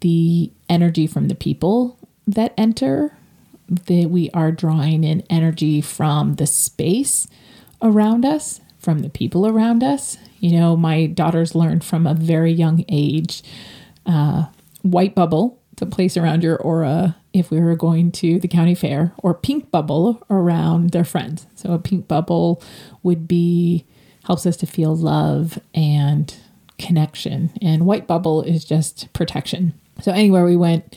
the 0.00 0.52
energy 0.68 1.06
from 1.06 1.28
the 1.28 1.34
people 1.34 1.98
that 2.26 2.52
enter, 2.56 3.16
that 3.68 4.08
we 4.10 4.30
are 4.30 4.52
drawing 4.52 5.04
in 5.04 5.22
energy 5.30 5.80
from 5.80 6.34
the 6.34 6.46
space 6.46 7.26
around 7.82 8.24
us, 8.24 8.60
from 8.78 9.00
the 9.00 9.08
people 9.08 9.46
around 9.46 9.82
us. 9.82 10.18
You 10.38 10.52
know, 10.52 10.76
my 10.76 11.06
daughters 11.06 11.54
learned 11.54 11.84
from 11.84 12.06
a 12.06 12.14
very 12.14 12.52
young 12.52 12.84
age 12.88 13.42
uh, 14.04 14.46
white 14.82 15.14
bubble 15.14 15.60
to 15.76 15.86
place 15.86 16.16
around 16.16 16.42
your 16.42 16.56
aura 16.56 17.16
if 17.32 17.50
we 17.50 17.60
were 17.60 17.76
going 17.76 18.10
to 18.10 18.38
the 18.38 18.48
county 18.48 18.74
fair, 18.74 19.12
or 19.18 19.34
pink 19.34 19.70
bubble 19.70 20.24
around 20.30 20.90
their 20.90 21.04
friends. 21.04 21.46
So 21.54 21.72
a 21.72 21.78
pink 21.78 22.08
bubble 22.08 22.62
would 23.02 23.28
be 23.28 23.84
helps 24.24 24.46
us 24.46 24.56
to 24.56 24.66
feel 24.66 24.96
love 24.96 25.58
and 25.74 26.34
connection, 26.78 27.50
and 27.62 27.86
white 27.86 28.06
bubble 28.06 28.42
is 28.42 28.64
just 28.64 29.12
protection. 29.12 29.74
So 30.02 30.12
anywhere 30.12 30.44
we 30.44 30.56
went, 30.56 30.96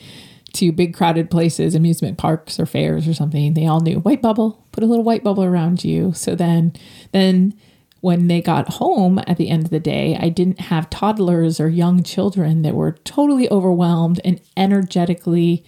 to 0.54 0.72
big 0.72 0.94
crowded 0.94 1.30
places, 1.30 1.74
amusement 1.74 2.18
parks 2.18 2.58
or 2.58 2.66
fairs 2.66 3.06
or 3.06 3.14
something, 3.14 3.54
they 3.54 3.66
all 3.66 3.80
knew 3.80 4.00
white 4.00 4.22
bubble, 4.22 4.64
put 4.72 4.84
a 4.84 4.86
little 4.86 5.04
white 5.04 5.22
bubble 5.22 5.44
around 5.44 5.84
you. 5.84 6.12
So 6.12 6.34
then, 6.34 6.72
then 7.12 7.54
when 8.00 8.28
they 8.28 8.40
got 8.40 8.74
home 8.74 9.20
at 9.26 9.36
the 9.36 9.48
end 9.48 9.64
of 9.64 9.70
the 9.70 9.80
day, 9.80 10.16
I 10.20 10.28
didn't 10.28 10.60
have 10.60 10.90
toddlers 10.90 11.60
or 11.60 11.68
young 11.68 12.02
children 12.02 12.62
that 12.62 12.74
were 12.74 12.92
totally 13.04 13.50
overwhelmed 13.50 14.20
and 14.24 14.40
energetically 14.56 15.64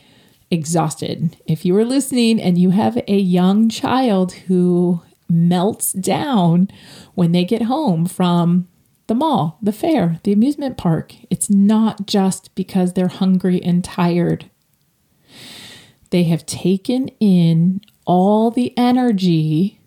exhausted. 0.50 1.36
If 1.46 1.64
you 1.64 1.74
were 1.74 1.84
listening 1.84 2.40
and 2.40 2.58
you 2.58 2.70
have 2.70 2.98
a 3.08 3.16
young 3.16 3.68
child 3.68 4.32
who 4.32 5.02
melts 5.28 5.92
down 5.92 6.68
when 7.14 7.32
they 7.32 7.44
get 7.44 7.62
home 7.62 8.06
from 8.06 8.68
the 9.06 9.14
mall, 9.14 9.58
the 9.60 9.72
fair, 9.72 10.20
the 10.22 10.32
amusement 10.32 10.76
park. 10.76 11.14
It's 11.30 11.50
not 11.50 12.06
just 12.06 12.54
because 12.54 12.92
they're 12.92 13.08
hungry 13.08 13.62
and 13.62 13.82
tired. 13.82 14.50
They 16.10 16.24
have 16.24 16.46
taken 16.46 17.08
in 17.20 17.80
all 18.04 18.50
the 18.50 18.76
energy 18.76 19.80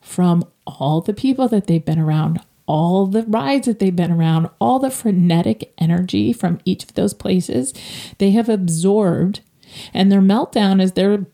from 0.00 0.44
all 0.66 1.00
the 1.00 1.14
people 1.14 1.48
that 1.48 1.66
they've 1.66 1.84
been 1.84 1.98
around, 1.98 2.40
all 2.66 3.06
the 3.06 3.22
rides 3.24 3.66
that 3.66 3.78
they've 3.78 3.94
been 3.94 4.12
around, 4.12 4.48
all 4.60 4.78
the 4.78 4.90
frenetic 4.90 5.74
energy 5.78 6.32
from 6.32 6.60
each 6.64 6.84
of 6.84 6.94
those 6.94 7.14
places. 7.14 7.74
They 8.18 8.30
have 8.30 8.48
absorbed, 8.48 9.40
and 9.92 10.10
their 10.10 10.20
meltdown 10.20 10.80
is 10.80 10.92
their 10.92 11.26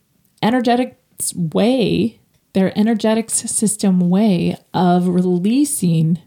energetic 0.42 0.98
way, 1.35 2.20
their 2.53 2.76
energetic 2.79 3.31
system 3.31 4.09
way 4.09 4.57
of 4.72 5.09
releasing 5.09 6.18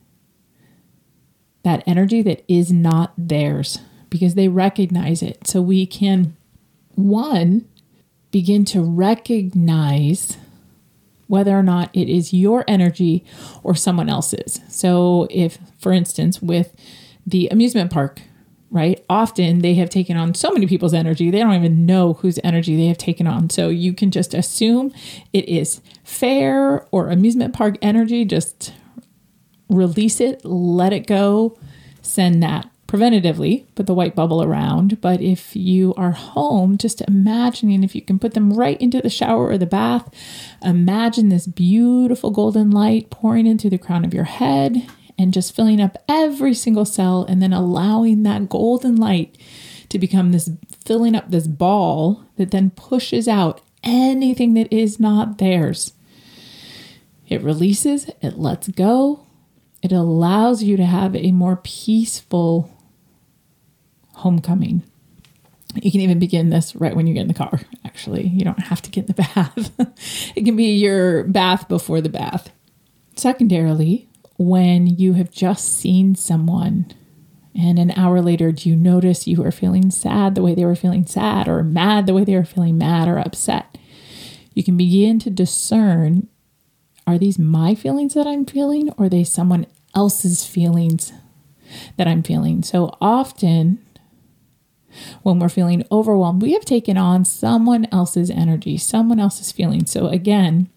that 1.63 1.83
energy 1.87 2.21
that 2.21 2.43
is 2.47 2.71
not 2.71 3.13
theirs 3.17 3.79
because 4.09 4.35
they 4.35 4.47
recognize 4.47 5.23
it. 5.23 5.47
So 5.47 5.61
we 5.61 5.85
can, 5.85 6.35
one, 6.95 7.67
begin 8.31 8.65
to 8.65 8.81
recognize 8.81 10.37
whether 11.27 11.57
or 11.57 11.63
not 11.63 11.89
it 11.93 12.09
is 12.09 12.33
your 12.33 12.63
energy 12.67 13.23
or 13.63 13.73
someone 13.75 14.09
else's. 14.09 14.59
So, 14.67 15.27
if, 15.31 15.57
for 15.79 15.91
instance, 15.91 16.41
with 16.41 16.75
the 17.25 17.47
amusement 17.49 17.91
park, 17.91 18.21
right, 18.69 19.03
often 19.09 19.59
they 19.59 19.75
have 19.75 19.89
taken 19.89 20.17
on 20.17 20.35
so 20.35 20.51
many 20.51 20.67
people's 20.67 20.93
energy, 20.93 21.31
they 21.31 21.39
don't 21.39 21.53
even 21.53 21.85
know 21.85 22.13
whose 22.13 22.39
energy 22.43 22.75
they 22.75 22.87
have 22.87 22.97
taken 22.97 23.25
on. 23.25 23.49
So, 23.49 23.69
you 23.69 23.93
can 23.93 24.11
just 24.11 24.33
assume 24.33 24.93
it 25.31 25.47
is 25.47 25.81
fair 26.03 26.85
or 26.91 27.09
amusement 27.09 27.53
park 27.55 27.77
energy, 27.81 28.25
just 28.25 28.73
release 29.75 30.19
it, 30.19 30.43
let 30.45 30.93
it 30.93 31.07
go, 31.07 31.57
send 32.01 32.41
that 32.43 32.69
preventatively, 32.93 33.65
put 33.73 33.87
the 33.87 33.93
white 33.93 34.15
bubble 34.15 34.43
around. 34.43 35.01
But 35.01 35.19
if 35.19 35.55
you 35.55 35.95
are 35.95 36.11
home, 36.11 36.77
just 36.77 37.01
imagining 37.01 37.83
if 37.83 37.95
you 37.95 38.03
can 38.03 38.19
put 38.19 38.35
them 38.35 38.53
right 38.53 38.79
into 38.79 39.01
the 39.01 39.09
shower 39.09 39.47
or 39.47 39.57
the 39.57 39.65
bath, 39.65 40.13
imagine 40.61 41.29
this 41.29 41.47
beautiful 41.47 42.29
golden 42.29 42.69
light 42.69 43.09
pouring 43.09 43.47
into 43.47 43.67
the 43.67 43.79
crown 43.79 44.05
of 44.05 44.13
your 44.13 44.25
head 44.25 44.87
and 45.17 45.33
just 45.33 45.55
filling 45.55 45.81
up 45.81 45.97
every 46.07 46.53
single 46.53 46.85
cell 46.85 47.23
and 47.23 47.41
then 47.41 47.51
allowing 47.51 48.21
that 48.23 48.47
golden 48.47 48.95
light 48.95 49.37
to 49.89 49.97
become 49.97 50.31
this 50.31 50.51
filling 50.85 51.15
up 51.15 51.31
this 51.31 51.47
ball 51.47 52.23
that 52.35 52.51
then 52.51 52.69
pushes 52.69 53.27
out 53.27 53.61
anything 53.83 54.53
that 54.53 54.71
is 54.71 54.99
not 54.99 55.39
theirs. 55.39 55.93
It 57.27 57.41
releases, 57.41 58.09
it 58.21 58.37
lets 58.37 58.67
go, 58.67 59.25
it 59.83 59.91
allows 59.91 60.63
you 60.63 60.77
to 60.77 60.85
have 60.85 61.13
a 61.15 61.33
more 61.33 61.57
peaceful 61.57 62.71
homecoming. 64.15 64.81
You 65.75 65.91
can 65.91 66.01
even 66.01 66.19
begin 66.19 66.49
this 66.49 66.73
right 66.75 66.95
when 66.95 67.05
you 67.05 67.13
get 67.13 67.21
in 67.21 67.27
the 67.27 67.33
car, 67.33 67.59
actually. 67.83 68.27
You 68.27 68.45
don't 68.45 68.59
have 68.59 68.81
to 68.83 68.89
get 68.89 69.01
in 69.01 69.07
the 69.07 69.23
bath. 69.35 69.71
it 70.35 70.45
can 70.45 70.55
be 70.55 70.75
your 70.75 71.25
bath 71.25 71.67
before 71.67 71.99
the 71.99 72.09
bath. 72.09 72.49
Secondarily, 73.17 74.07
when 74.37 74.87
you 74.87 75.13
have 75.13 75.31
just 75.31 75.77
seen 75.77 76.15
someone 76.15 76.91
and 77.53 77.77
an 77.77 77.91
hour 77.91 78.21
later, 78.21 78.53
do 78.53 78.69
you 78.69 78.77
notice 78.77 79.27
you 79.27 79.43
are 79.43 79.51
feeling 79.51 79.91
sad 79.91 80.35
the 80.35 80.41
way 80.41 80.55
they 80.55 80.65
were 80.65 80.75
feeling 80.75 81.05
sad, 81.05 81.47
or 81.47 81.61
mad 81.61 82.07
the 82.07 82.13
way 82.13 82.23
they 82.23 82.35
were 82.35 82.45
feeling 82.45 82.77
mad 82.77 83.07
or 83.09 83.19
upset? 83.19 83.77
You 84.53 84.63
can 84.63 84.77
begin 84.77 85.19
to 85.19 85.29
discern 85.29 86.29
are 87.05 87.17
these 87.17 87.39
my 87.39 87.75
feelings 87.75 88.13
that 88.13 88.27
I'm 88.27 88.45
feeling, 88.45 88.89
or 88.91 89.05
are 89.05 89.09
they 89.09 89.23
someone 89.23 89.65
else's 89.95 90.45
feelings 90.45 91.13
that 91.97 92.07
I'm 92.07 92.23
feeling? 92.23 92.63
So 92.63 92.95
often, 93.01 93.85
when 95.23 95.39
we're 95.39 95.49
feeling 95.49 95.85
overwhelmed, 95.91 96.41
we 96.41 96.53
have 96.53 96.65
taken 96.65 96.97
on 96.97 97.25
someone 97.25 97.87
else's 97.91 98.29
energy, 98.29 98.77
someone 98.77 99.19
else's 99.19 99.51
feelings. 99.51 99.91
So, 99.91 100.07
again, 100.07 100.69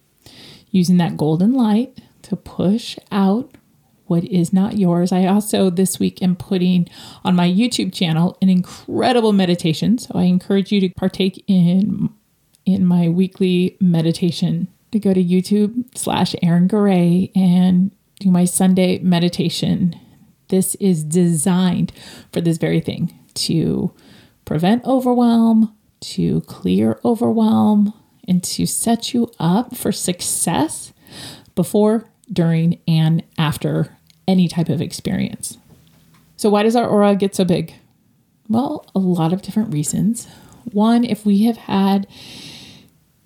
using 0.71 0.97
that 0.99 1.17
golden 1.17 1.53
light 1.53 1.99
to 2.23 2.37
push 2.37 2.99
out 3.13 3.57
what 4.07 4.25
is 4.25 4.53
not 4.53 4.79
yours. 4.79 5.13
I 5.13 5.27
also 5.27 5.71
this 5.71 5.99
week 5.99 6.23
am 6.23 6.37
putting 6.37 6.89
on 7.25 7.35
my 7.35 7.49
YouTube 7.49 7.93
channel 7.93 8.39
an 8.41 8.49
incredible 8.49 9.33
meditation. 9.33 9.99
So 9.99 10.13
I 10.15 10.25
encourage 10.25 10.73
you 10.73 10.81
to 10.81 10.91
partake 10.91 11.43
in 11.47 12.11
in 12.65 12.85
my 12.85 13.09
weekly 13.09 13.77
meditation. 13.81 14.69
To 14.93 14.99
go 14.99 15.13
to 15.13 15.23
YouTube 15.23 15.97
slash 15.97 16.35
Erin 16.43 16.69
Garay 16.69 17.31
and 17.35 17.91
do 18.21 18.31
my 18.31 18.45
Sunday 18.45 18.99
meditation. 19.01 19.95
This 20.49 20.75
is 20.77 21.05
designed 21.05 21.93
for 22.33 22.41
this 22.41 22.57
very 22.57 22.81
thing 22.81 23.19
to 23.35 23.93
prevent 24.45 24.85
overwhelm, 24.85 25.75
to 26.01 26.41
clear 26.43 26.99
overwhelm, 27.05 27.93
and 28.27 28.43
to 28.43 28.67
set 28.67 29.13
you 29.13 29.31
up 29.39 29.77
for 29.77 29.93
success 29.93 30.93
before, 31.55 32.09
during, 32.33 32.81
and 32.87 33.23
after 33.39 33.97
any 34.27 34.49
type 34.49 34.69
of 34.69 34.81
experience. 34.81 35.59
So, 36.37 36.51
why 36.51 36.63
does 36.63 36.77
our 36.77 36.87
aura 36.87 37.15
get 37.17 37.35
so 37.35 37.45
big? 37.45 37.75
Well, 38.49 38.87
a 38.95 38.99
lot 38.99 39.33
of 39.33 39.43
different 39.43 39.73
reasons. 39.73 40.27
One, 40.73 41.05
if 41.05 41.25
we 41.25 41.45
have 41.45 41.57
had 41.57 42.07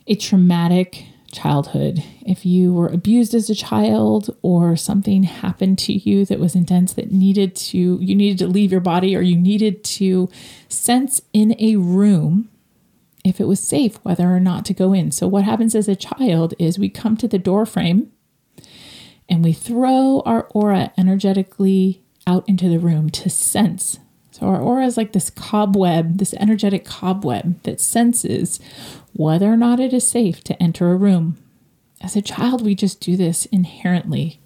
a 0.07 0.15
traumatic 0.15 1.07
childhood, 1.33 2.03
if 2.23 2.45
you 2.45 2.73
were 2.73 2.89
abused 2.89 3.35
as 3.35 3.49
a 3.49 3.55
child 3.55 4.37
or 4.43 4.77
something 4.77 5.23
happened 5.23 5.79
to 5.81 5.93
you 5.93 6.25
that 6.27 6.41
was 6.41 6.55
intense 6.55 6.93
that 6.95 7.13
needed 7.13 7.55
to 7.55 7.99
you 8.01 8.15
needed 8.15 8.39
to 8.39 8.47
leave 8.47 8.73
your 8.73 8.81
body 8.81 9.17
or 9.17 9.21
you 9.21 9.37
needed 9.37 9.85
to 9.85 10.29
sense 10.69 11.21
in 11.33 11.55
a 11.59 11.77
room 11.77 12.49
if 13.25 13.41
it 13.41 13.47
was 13.47 13.61
safe 13.61 13.97
whether 14.03 14.35
or 14.35 14.41
not 14.41 14.65
to 14.67 14.75
go 14.75 14.93
in. 14.93 15.11
So 15.11 15.29
what 15.29 15.45
happens 15.45 15.75
as 15.75 15.89
a 15.89 15.97
child 15.97 16.55
is 16.59 16.79
we 16.79 16.89
come 16.89 17.17
to 17.19 17.29
the 17.29 17.39
door 17.39 17.67
frame 17.67 18.11
and 19.29 19.45
we 19.45 19.53
throw 19.53 20.23
our 20.27 20.49
aura 20.53 20.93
energetically 20.99 22.03
out 22.27 22.49
into 22.49 22.69
the 22.69 22.79
room 22.79 23.11
to 23.11 23.31
sense 23.31 23.99
so 24.41 24.47
our 24.47 24.61
aura 24.61 24.87
is 24.87 24.97
like 24.97 25.13
this 25.13 25.29
cobweb, 25.29 26.17
this 26.17 26.33
energetic 26.35 26.87
cobweb 26.87 27.63
that 27.65 27.81
senses 27.81 28.59
whether 29.13 29.53
or 29.53 29.57
not 29.57 29.81
it 29.81 29.93
is 29.93 30.07
safe 30.07 30.43
to 30.45 30.63
enter 30.63 30.91
a 30.91 30.97
room. 30.97 31.37
As 32.01 32.17
a 32.17 32.23
child, 32.23 32.65
we 32.65 32.75
just 32.75 33.01
do 33.01 33.17
this 33.17 33.47
inherently. 33.47 34.41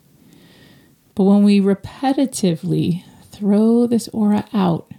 But 1.14 1.24
when 1.24 1.44
we 1.44 1.60
repetitively 1.60 3.04
throw 3.30 3.86
this 3.86 4.08
aura 4.08 4.46
out 4.52 4.90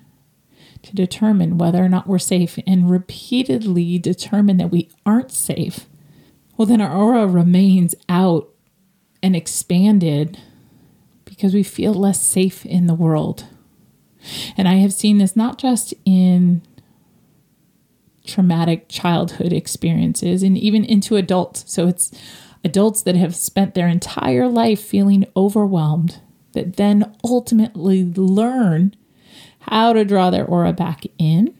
to 0.83 0.95
determine 0.95 1.57
whether 1.57 1.83
or 1.83 1.89
not 1.89 2.07
we're 2.07 2.19
safe 2.19 2.57
and 2.65 2.89
repeatedly 2.89 3.99
determine 3.99 4.57
that 4.57 4.71
we 4.71 4.89
aren't 5.05 5.31
safe, 5.31 5.87
well, 6.55 6.65
then 6.65 6.79
our 6.79 6.95
aura 6.95 7.27
remains 7.27 7.95
out 8.07 8.49
and 9.21 9.35
expanded 9.35 10.39
because 11.25 11.53
we 11.53 11.63
feel 11.63 11.93
less 11.93 12.21
safe 12.21 12.65
in 12.65 12.87
the 12.87 12.93
world. 12.93 13.45
And 14.55 14.67
I 14.67 14.75
have 14.75 14.93
seen 14.93 15.17
this 15.17 15.35
not 15.35 15.57
just 15.57 15.93
in 16.05 16.61
traumatic 18.25 18.87
childhood 18.89 19.53
experiences 19.53 20.43
and 20.43 20.57
even 20.57 20.83
into 20.83 21.15
adults. 21.15 21.63
So 21.67 21.87
it's 21.87 22.11
adults 22.63 23.01
that 23.03 23.15
have 23.15 23.35
spent 23.35 23.73
their 23.73 23.87
entire 23.87 24.47
life 24.47 24.81
feeling 24.81 25.25
overwhelmed 25.35 26.19
that 26.53 26.77
then 26.77 27.15
ultimately 27.23 28.03
learn 28.03 28.95
how 29.59 29.93
to 29.93 30.05
draw 30.05 30.29
their 30.29 30.45
aura 30.45 30.73
back 30.73 31.03
in. 31.17 31.53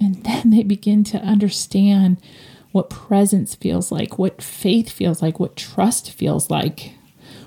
And 0.00 0.24
then 0.24 0.50
they 0.50 0.62
begin 0.62 1.04
to 1.04 1.18
understand 1.18 2.18
what 2.72 2.90
presence 2.90 3.54
feels 3.54 3.90
like, 3.90 4.18
what 4.18 4.40
faith 4.40 4.90
feels 4.90 5.20
like, 5.20 5.40
what 5.40 5.56
trust 5.56 6.12
feels 6.12 6.50
like 6.50 6.92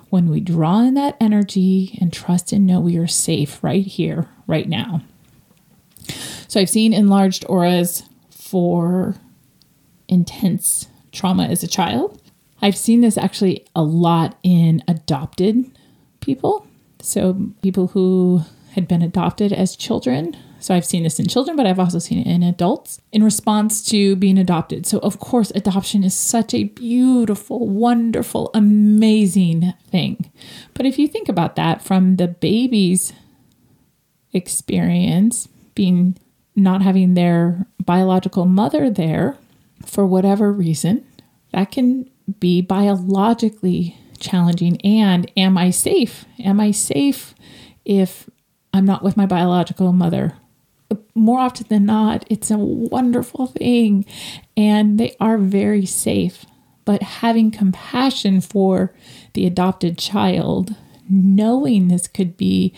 when 0.09 0.29
we 0.29 0.41
draw 0.41 0.81
in 0.81 0.93
that 0.95 1.15
energy 1.21 1.97
and 2.01 2.11
trust 2.11 2.51
and 2.51 2.67
know 2.67 2.81
we 2.81 2.97
are 2.97 3.07
safe 3.07 3.63
right 3.63 3.85
here, 3.85 4.27
right 4.45 4.67
now. 4.67 5.01
So 6.47 6.59
I've 6.59 6.69
seen 6.69 6.93
enlarged 6.93 7.45
auras 7.47 8.03
for 8.29 9.15
intense 10.07 10.87
trauma 11.11 11.45
as 11.45 11.63
a 11.63 11.67
child. 11.67 12.21
I've 12.61 12.77
seen 12.77 13.01
this 13.01 13.17
actually 13.17 13.65
a 13.75 13.83
lot 13.83 14.37
in 14.43 14.83
adopted 14.87 15.71
people. 16.19 16.67
So 17.01 17.51
people 17.61 17.87
who 17.87 18.41
had 18.73 18.87
been 18.87 19.01
adopted 19.01 19.51
as 19.51 19.75
children 19.75 20.35
so 20.61 20.75
I've 20.75 20.85
seen 20.85 21.01
this 21.01 21.19
in 21.19 21.27
children, 21.27 21.57
but 21.57 21.65
I've 21.65 21.79
also 21.79 21.97
seen 21.97 22.19
it 22.19 22.27
in 22.27 22.43
adults 22.43 23.01
in 23.11 23.23
response 23.23 23.83
to 23.85 24.15
being 24.15 24.37
adopted. 24.37 24.85
So, 24.85 24.99
of 24.99 25.19
course, 25.19 25.51
adoption 25.55 26.03
is 26.03 26.13
such 26.13 26.53
a 26.53 26.65
beautiful, 26.65 27.67
wonderful, 27.67 28.51
amazing 28.53 29.73
thing. 29.89 30.31
But 30.75 30.85
if 30.85 30.99
you 30.99 31.07
think 31.07 31.27
about 31.27 31.55
that 31.55 31.81
from 31.81 32.17
the 32.17 32.27
baby's 32.27 33.11
experience, 34.33 35.49
being 35.75 36.17
not 36.55 36.81
having 36.81 37.13
their 37.13 37.65
biological 37.83 38.45
mother 38.45 38.89
there 38.89 39.37
for 39.85 40.05
whatever 40.05 40.51
reason, 40.51 41.05
that 41.53 41.71
can 41.71 42.09
be 42.39 42.61
biologically 42.61 43.97
challenging? 44.19 44.79
And 44.81 45.29
am 45.35 45.57
I 45.57 45.71
safe? 45.71 46.25
Am 46.39 46.59
I 46.59 46.71
safe 46.71 47.35
if 47.83 48.29
I'm 48.73 48.85
not 48.85 49.03
with 49.03 49.17
my 49.17 49.25
biological 49.25 49.91
mother? 49.91 50.35
More 51.15 51.39
often 51.39 51.67
than 51.69 51.85
not, 51.85 52.25
it's 52.29 52.51
a 52.51 52.57
wonderful 52.57 53.47
thing 53.47 54.05
and 54.55 54.99
they 54.99 55.15
are 55.19 55.37
very 55.37 55.85
safe. 55.85 56.45
But 56.83 57.03
having 57.03 57.51
compassion 57.51 58.41
for 58.41 58.93
the 59.33 59.45
adopted 59.45 59.97
child, 59.97 60.75
knowing 61.09 61.87
this 61.87 62.07
could 62.07 62.35
be 62.37 62.73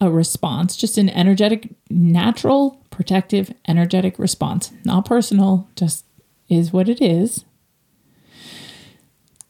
a 0.00 0.10
response, 0.10 0.76
just 0.76 0.98
an 0.98 1.08
energetic, 1.10 1.68
natural, 1.88 2.82
protective, 2.90 3.52
energetic 3.66 4.18
response, 4.18 4.72
not 4.84 5.06
personal, 5.06 5.68
just 5.76 6.04
is 6.48 6.72
what 6.72 6.88
it 6.88 7.00
is. 7.00 7.44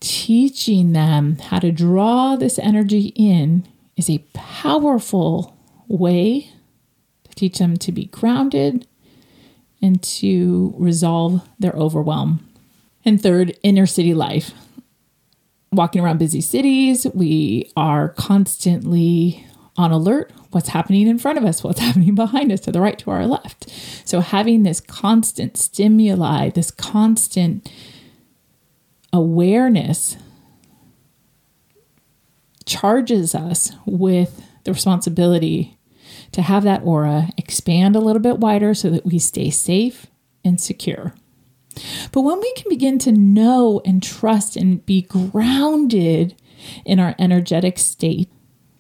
Teaching 0.01 0.93
them 0.93 1.39
how 1.39 1.59
to 1.59 1.73
draw 1.73 2.37
this 2.37 2.59
energy 2.59 3.13
in 3.17 3.67
is 3.97 4.09
a 4.09 4.25
powerful 4.35 5.57
way 5.89 6.51
to 7.25 7.35
teach 7.35 7.59
them 7.59 7.77
to 7.79 7.93
be 7.93 8.07
grounded 8.07 8.87
and 9.83 10.03
to 10.03 10.75
resolve 10.79 11.47
their 11.59 11.73
overwhelm. 11.73 12.47
And 13.05 13.21
third, 13.21 13.59
inner 13.63 13.87
city 13.87 14.15
life. 14.15 14.53
Walking 15.73 16.03
around 16.03 16.19
busy 16.19 16.41
cities, 16.41 17.07
we 17.15 17.71
are 17.77 18.11
constantly 18.11 19.47
on 19.77 19.93
alert 19.93 20.33
what's 20.51 20.69
happening 20.69 21.07
in 21.07 21.19
front 21.19 21.39
of 21.39 21.45
us, 21.45 21.63
what's 21.63 21.81
happening 21.87 22.15
behind 22.15 22.53
us, 22.53 22.61
to 22.61 22.73
the 22.73 22.81
right, 22.81 22.99
to 22.99 23.11
our 23.11 23.27
left. 23.27 23.71
So, 24.05 24.21
having 24.21 24.63
this 24.63 24.81
constant 24.81 25.57
stimuli, 25.57 26.51
this 26.51 26.71
constant 26.71 27.71
awareness 29.13 30.17
charges 32.65 33.35
us 33.35 33.73
with 33.87 34.43
the 34.65 34.73
responsibility 34.73 35.79
to 36.33 36.43
have 36.43 36.65
that 36.65 36.83
aura 36.83 37.31
expand 37.39 37.97
a 37.97 38.01
little 38.01 38.21
bit 38.21 38.39
wider 38.39 38.75
so 38.75 38.91
that 38.91 39.07
we 39.07 39.19
stay 39.19 39.51
safe 39.51 40.07
and 40.45 40.61
secure. 40.61 41.15
But 42.13 42.23
when 42.23 42.41
we 42.41 42.53
can 42.55 42.69
begin 42.69 42.99
to 43.01 43.13
know 43.13 43.81
and 43.85 44.03
trust 44.03 44.57
and 44.57 44.85
be 44.85 45.03
grounded 45.03 46.35
in 46.85 46.99
our 46.99 47.15
energetic 47.19 47.79
state, 47.79 48.29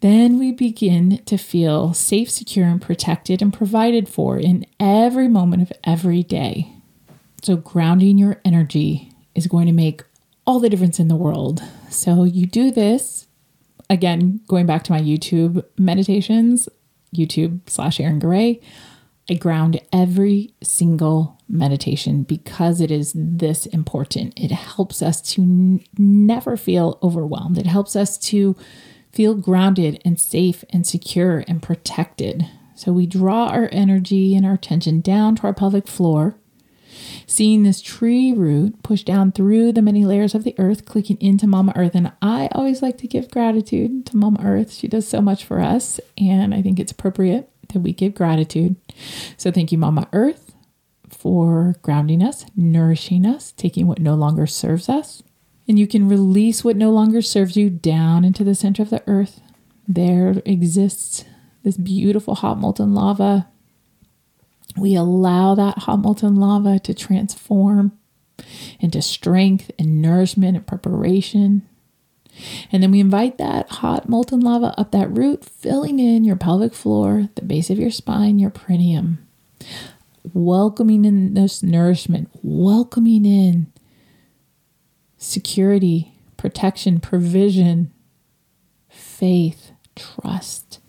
then 0.00 0.38
we 0.38 0.52
begin 0.52 1.22
to 1.24 1.36
feel 1.36 1.94
safe, 1.94 2.30
secure, 2.30 2.66
and 2.66 2.80
protected 2.80 3.40
and 3.40 3.52
provided 3.52 4.08
for 4.08 4.38
in 4.38 4.66
every 4.78 5.28
moment 5.28 5.62
of 5.62 5.72
every 5.84 6.22
day. 6.22 6.72
So, 7.42 7.56
grounding 7.56 8.18
your 8.18 8.40
energy 8.44 9.12
is 9.34 9.46
going 9.46 9.66
to 9.66 9.72
make 9.72 10.02
all 10.46 10.60
the 10.60 10.68
difference 10.68 10.98
in 10.98 11.08
the 11.08 11.16
world. 11.16 11.62
So, 11.90 12.24
you 12.24 12.46
do 12.46 12.70
this 12.70 13.26
again, 13.88 14.40
going 14.48 14.66
back 14.66 14.84
to 14.84 14.92
my 14.92 15.00
YouTube 15.00 15.64
meditations, 15.78 16.68
YouTube 17.14 17.60
slash 17.68 18.00
Erin 18.00 18.18
Garay. 18.18 18.60
I 19.28 19.34
ground 19.34 19.80
every 19.92 20.54
single 20.62 21.40
meditation 21.48 22.22
because 22.22 22.80
it 22.80 22.90
is 22.92 23.12
this 23.16 23.66
important. 23.66 24.34
It 24.36 24.52
helps 24.52 25.02
us 25.02 25.20
to 25.32 25.42
n- 25.42 25.84
never 25.98 26.56
feel 26.56 26.98
overwhelmed. 27.02 27.58
It 27.58 27.66
helps 27.66 27.96
us 27.96 28.18
to 28.18 28.56
feel 29.16 29.34
grounded 29.34 29.98
and 30.04 30.20
safe 30.20 30.62
and 30.68 30.86
secure 30.86 31.42
and 31.48 31.62
protected. 31.62 32.46
So 32.74 32.92
we 32.92 33.06
draw 33.06 33.46
our 33.46 33.70
energy 33.72 34.36
and 34.36 34.44
our 34.44 34.52
attention 34.52 35.00
down 35.00 35.36
to 35.36 35.44
our 35.44 35.54
pelvic 35.54 35.88
floor, 35.88 36.36
seeing 37.26 37.62
this 37.62 37.80
tree 37.80 38.34
root 38.34 38.82
push 38.82 39.04
down 39.04 39.32
through 39.32 39.72
the 39.72 39.80
many 39.80 40.04
layers 40.04 40.34
of 40.34 40.44
the 40.44 40.54
earth, 40.58 40.84
clicking 40.84 41.16
into 41.18 41.46
Mama 41.46 41.72
Earth. 41.74 41.94
And 41.94 42.12
I 42.20 42.50
always 42.52 42.82
like 42.82 42.98
to 42.98 43.08
give 43.08 43.30
gratitude 43.30 44.04
to 44.04 44.18
Mama 44.18 44.40
Earth. 44.44 44.74
She 44.74 44.86
does 44.86 45.08
so 45.08 45.22
much 45.22 45.46
for 45.46 45.60
us, 45.60 45.98
and 46.18 46.52
I 46.52 46.60
think 46.60 46.78
it's 46.78 46.92
appropriate 46.92 47.48
that 47.70 47.80
we 47.80 47.94
give 47.94 48.14
gratitude. 48.14 48.76
So 49.38 49.50
thank 49.50 49.72
you, 49.72 49.78
Mama 49.78 50.10
Earth, 50.12 50.54
for 51.08 51.76
grounding 51.80 52.22
us, 52.22 52.44
nourishing 52.54 53.24
us, 53.24 53.52
taking 53.52 53.86
what 53.86 53.98
no 53.98 54.14
longer 54.14 54.46
serves 54.46 54.90
us, 54.90 55.22
and 55.68 55.78
you 55.78 55.86
can 55.86 56.08
release 56.08 56.64
what 56.64 56.76
no 56.76 56.90
longer 56.90 57.20
serves 57.22 57.56
you 57.56 57.70
down 57.70 58.24
into 58.24 58.44
the 58.44 58.54
center 58.54 58.82
of 58.82 58.90
the 58.90 59.02
earth. 59.06 59.40
There 59.88 60.42
exists 60.44 61.24
this 61.62 61.76
beautiful 61.76 62.36
hot 62.36 62.58
molten 62.58 62.94
lava. 62.94 63.48
We 64.76 64.94
allow 64.94 65.54
that 65.54 65.78
hot 65.78 65.98
molten 66.00 66.36
lava 66.36 66.78
to 66.80 66.94
transform 66.94 67.98
into 68.78 69.02
strength 69.02 69.70
and 69.78 70.00
nourishment 70.00 70.56
and 70.56 70.66
preparation. 70.66 71.66
And 72.70 72.82
then 72.82 72.90
we 72.90 73.00
invite 73.00 73.38
that 73.38 73.68
hot 73.70 74.08
molten 74.08 74.40
lava 74.40 74.74
up 74.78 74.92
that 74.92 75.10
root, 75.10 75.44
filling 75.44 75.98
in 75.98 76.24
your 76.24 76.36
pelvic 76.36 76.74
floor, 76.74 77.28
the 77.34 77.44
base 77.44 77.70
of 77.70 77.78
your 77.78 77.90
spine, 77.90 78.38
your 78.38 78.50
perineum, 78.50 79.26
welcoming 80.34 81.04
in 81.04 81.34
this 81.34 81.62
nourishment, 81.62 82.28
welcoming 82.42 83.24
in 83.24 83.72
security, 85.26 86.12
protection, 86.36 87.00
provision, 87.00 87.92
faith, 88.88 89.72
trust. 89.94 90.80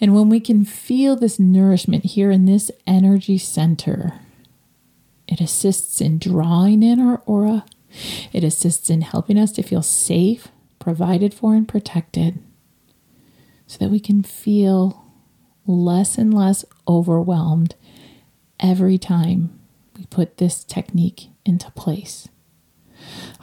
And 0.00 0.14
when 0.14 0.28
we 0.28 0.40
can 0.40 0.64
feel 0.64 1.14
this 1.16 1.38
nourishment 1.38 2.04
here 2.04 2.30
in 2.30 2.46
this 2.46 2.70
energy 2.86 3.38
center, 3.38 4.14
it 5.28 5.40
assists 5.40 6.00
in 6.00 6.18
drawing 6.18 6.82
in 6.82 7.00
our 7.00 7.22
aura. 7.26 7.64
It 8.32 8.42
assists 8.42 8.90
in 8.90 9.02
helping 9.02 9.38
us 9.38 9.52
to 9.52 9.62
feel 9.62 9.82
safe, 9.82 10.48
provided 10.78 11.32
for, 11.32 11.54
and 11.54 11.68
protected 11.68 12.38
so 13.66 13.78
that 13.78 13.90
we 13.90 14.00
can 14.00 14.22
feel 14.22 15.04
less 15.66 16.18
and 16.18 16.34
less 16.34 16.64
overwhelmed 16.88 17.74
every 18.58 18.98
time 18.98 19.58
we 19.96 20.04
put 20.06 20.38
this 20.38 20.64
technique 20.64 21.28
into 21.44 21.70
place. 21.72 22.28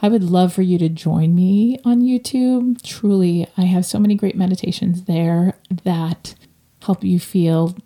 I 0.02 0.08
would 0.08 0.24
love 0.24 0.52
for 0.52 0.62
you 0.62 0.78
to 0.78 0.88
join 0.88 1.34
me 1.34 1.78
on 1.84 2.00
YouTube. 2.00 2.82
Truly, 2.82 3.46
I 3.56 3.62
have 3.62 3.84
so 3.84 3.98
many 3.98 4.14
great 4.14 4.36
meditations 4.36 5.04
there 5.04 5.54
that 5.84 6.34
help 6.82 7.04
you 7.04 7.20
feel 7.20 7.76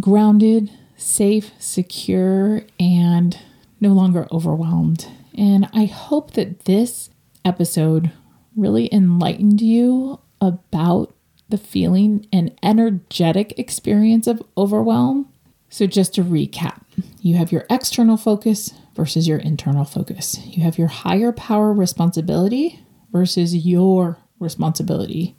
grounded, 0.00 0.70
safe, 0.96 1.52
secure, 1.58 2.62
and 2.78 3.38
no 3.80 3.92
longer 3.92 4.28
overwhelmed. 4.30 5.08
And 5.36 5.68
I 5.72 5.86
hope 5.86 6.32
that 6.32 6.66
this 6.66 7.10
episode 7.44 8.12
really 8.56 8.92
enlightened 8.92 9.60
you 9.60 10.20
about 10.40 11.14
the 11.48 11.58
feeling 11.58 12.26
and 12.32 12.56
energetic 12.62 13.58
experience 13.58 14.26
of 14.26 14.42
overwhelm. 14.56 15.28
So, 15.68 15.86
just 15.86 16.14
to 16.14 16.24
recap, 16.24 16.82
you 17.20 17.36
have 17.36 17.52
your 17.52 17.64
external 17.70 18.16
focus, 18.16 18.74
versus 18.94 19.26
your 19.26 19.38
internal 19.38 19.84
focus. 19.84 20.38
You 20.44 20.62
have 20.62 20.78
your 20.78 20.88
higher 20.88 21.32
power 21.32 21.72
responsibility 21.72 22.80
versus 23.10 23.54
your 23.54 24.18
responsibility. 24.38 25.36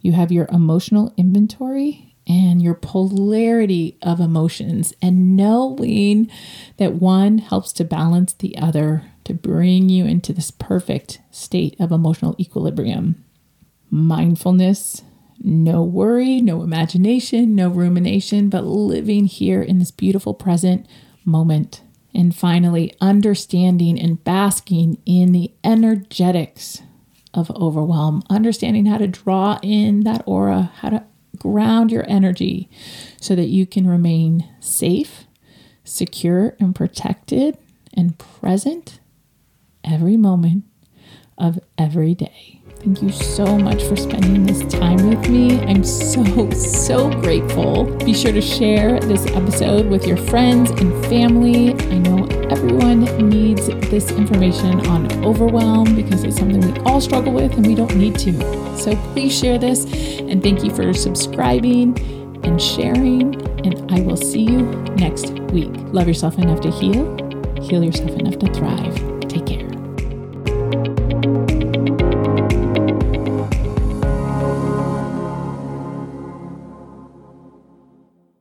You 0.00 0.12
have 0.12 0.32
your 0.32 0.46
emotional 0.52 1.12
inventory 1.16 2.14
and 2.26 2.62
your 2.62 2.74
polarity 2.74 3.98
of 4.00 4.18
emotions, 4.18 4.94
and 5.02 5.36
knowing 5.36 6.30
that 6.78 6.94
one 6.94 7.38
helps 7.38 7.72
to 7.74 7.84
balance 7.84 8.32
the 8.32 8.56
other 8.56 9.04
to 9.24 9.34
bring 9.34 9.88
you 9.88 10.06
into 10.06 10.32
this 10.32 10.50
perfect 10.50 11.20
state 11.30 11.76
of 11.78 11.92
emotional 11.92 12.34
equilibrium. 12.40 13.22
Mindfulness, 13.90 15.02
no 15.38 15.82
worry, 15.82 16.40
no 16.40 16.62
imagination, 16.62 17.54
no 17.54 17.68
rumination, 17.68 18.48
but 18.48 18.64
living 18.64 19.26
here 19.26 19.60
in 19.60 19.78
this 19.78 19.90
beautiful 19.90 20.32
present 20.32 20.86
moment. 21.26 21.82
And 22.14 22.34
finally, 22.34 22.94
understanding 23.00 24.00
and 24.00 24.22
basking 24.22 24.98
in 25.04 25.32
the 25.32 25.52
energetics 25.64 26.80
of 27.32 27.50
overwhelm, 27.50 28.22
understanding 28.30 28.86
how 28.86 28.98
to 28.98 29.08
draw 29.08 29.58
in 29.62 30.04
that 30.04 30.22
aura, 30.24 30.72
how 30.76 30.90
to 30.90 31.04
ground 31.38 31.90
your 31.90 32.08
energy 32.08 32.70
so 33.20 33.34
that 33.34 33.48
you 33.48 33.66
can 33.66 33.88
remain 33.88 34.48
safe, 34.60 35.24
secure, 35.82 36.56
and 36.60 36.74
protected 36.74 37.58
and 37.92 38.18
present 38.18 39.00
every 39.82 40.16
moment 40.16 40.64
of 41.36 41.58
every 41.76 42.14
day. 42.14 42.60
Thank 42.84 43.00
you 43.00 43.12
so 43.12 43.56
much 43.56 43.82
for 43.84 43.96
spending 43.96 44.44
this 44.44 44.62
time 44.70 45.08
with 45.08 45.26
me. 45.30 45.58
I'm 45.62 45.82
so, 45.82 46.50
so 46.50 47.08
grateful. 47.22 47.84
Be 48.04 48.12
sure 48.12 48.30
to 48.30 48.42
share 48.42 49.00
this 49.00 49.24
episode 49.28 49.86
with 49.86 50.06
your 50.06 50.18
friends 50.18 50.70
and 50.70 50.92
family. 51.06 51.72
I 51.72 51.98
know 52.00 52.26
everyone 52.50 53.04
needs 53.30 53.68
this 53.88 54.10
information 54.10 54.86
on 54.88 55.10
overwhelm 55.24 55.96
because 55.96 56.24
it's 56.24 56.36
something 56.36 56.60
we 56.60 56.78
all 56.80 57.00
struggle 57.00 57.32
with 57.32 57.54
and 57.54 57.66
we 57.66 57.74
don't 57.74 57.96
need 57.96 58.18
to. 58.18 58.32
So 58.78 58.94
please 59.14 59.34
share 59.34 59.56
this 59.56 59.86
and 60.20 60.42
thank 60.42 60.62
you 60.62 60.70
for 60.70 60.92
subscribing 60.92 61.98
and 62.44 62.60
sharing. 62.60 63.34
And 63.66 63.90
I 63.90 64.02
will 64.02 64.18
see 64.18 64.42
you 64.42 64.60
next 64.96 65.30
week. 65.54 65.72
Love 65.74 66.06
yourself 66.06 66.38
enough 66.38 66.60
to 66.60 66.70
heal, 66.70 67.16
heal 67.62 67.82
yourself 67.82 68.10
enough 68.10 68.38
to 68.40 68.52
thrive. 68.52 69.20
Take 69.26 69.46
care. 69.46 69.64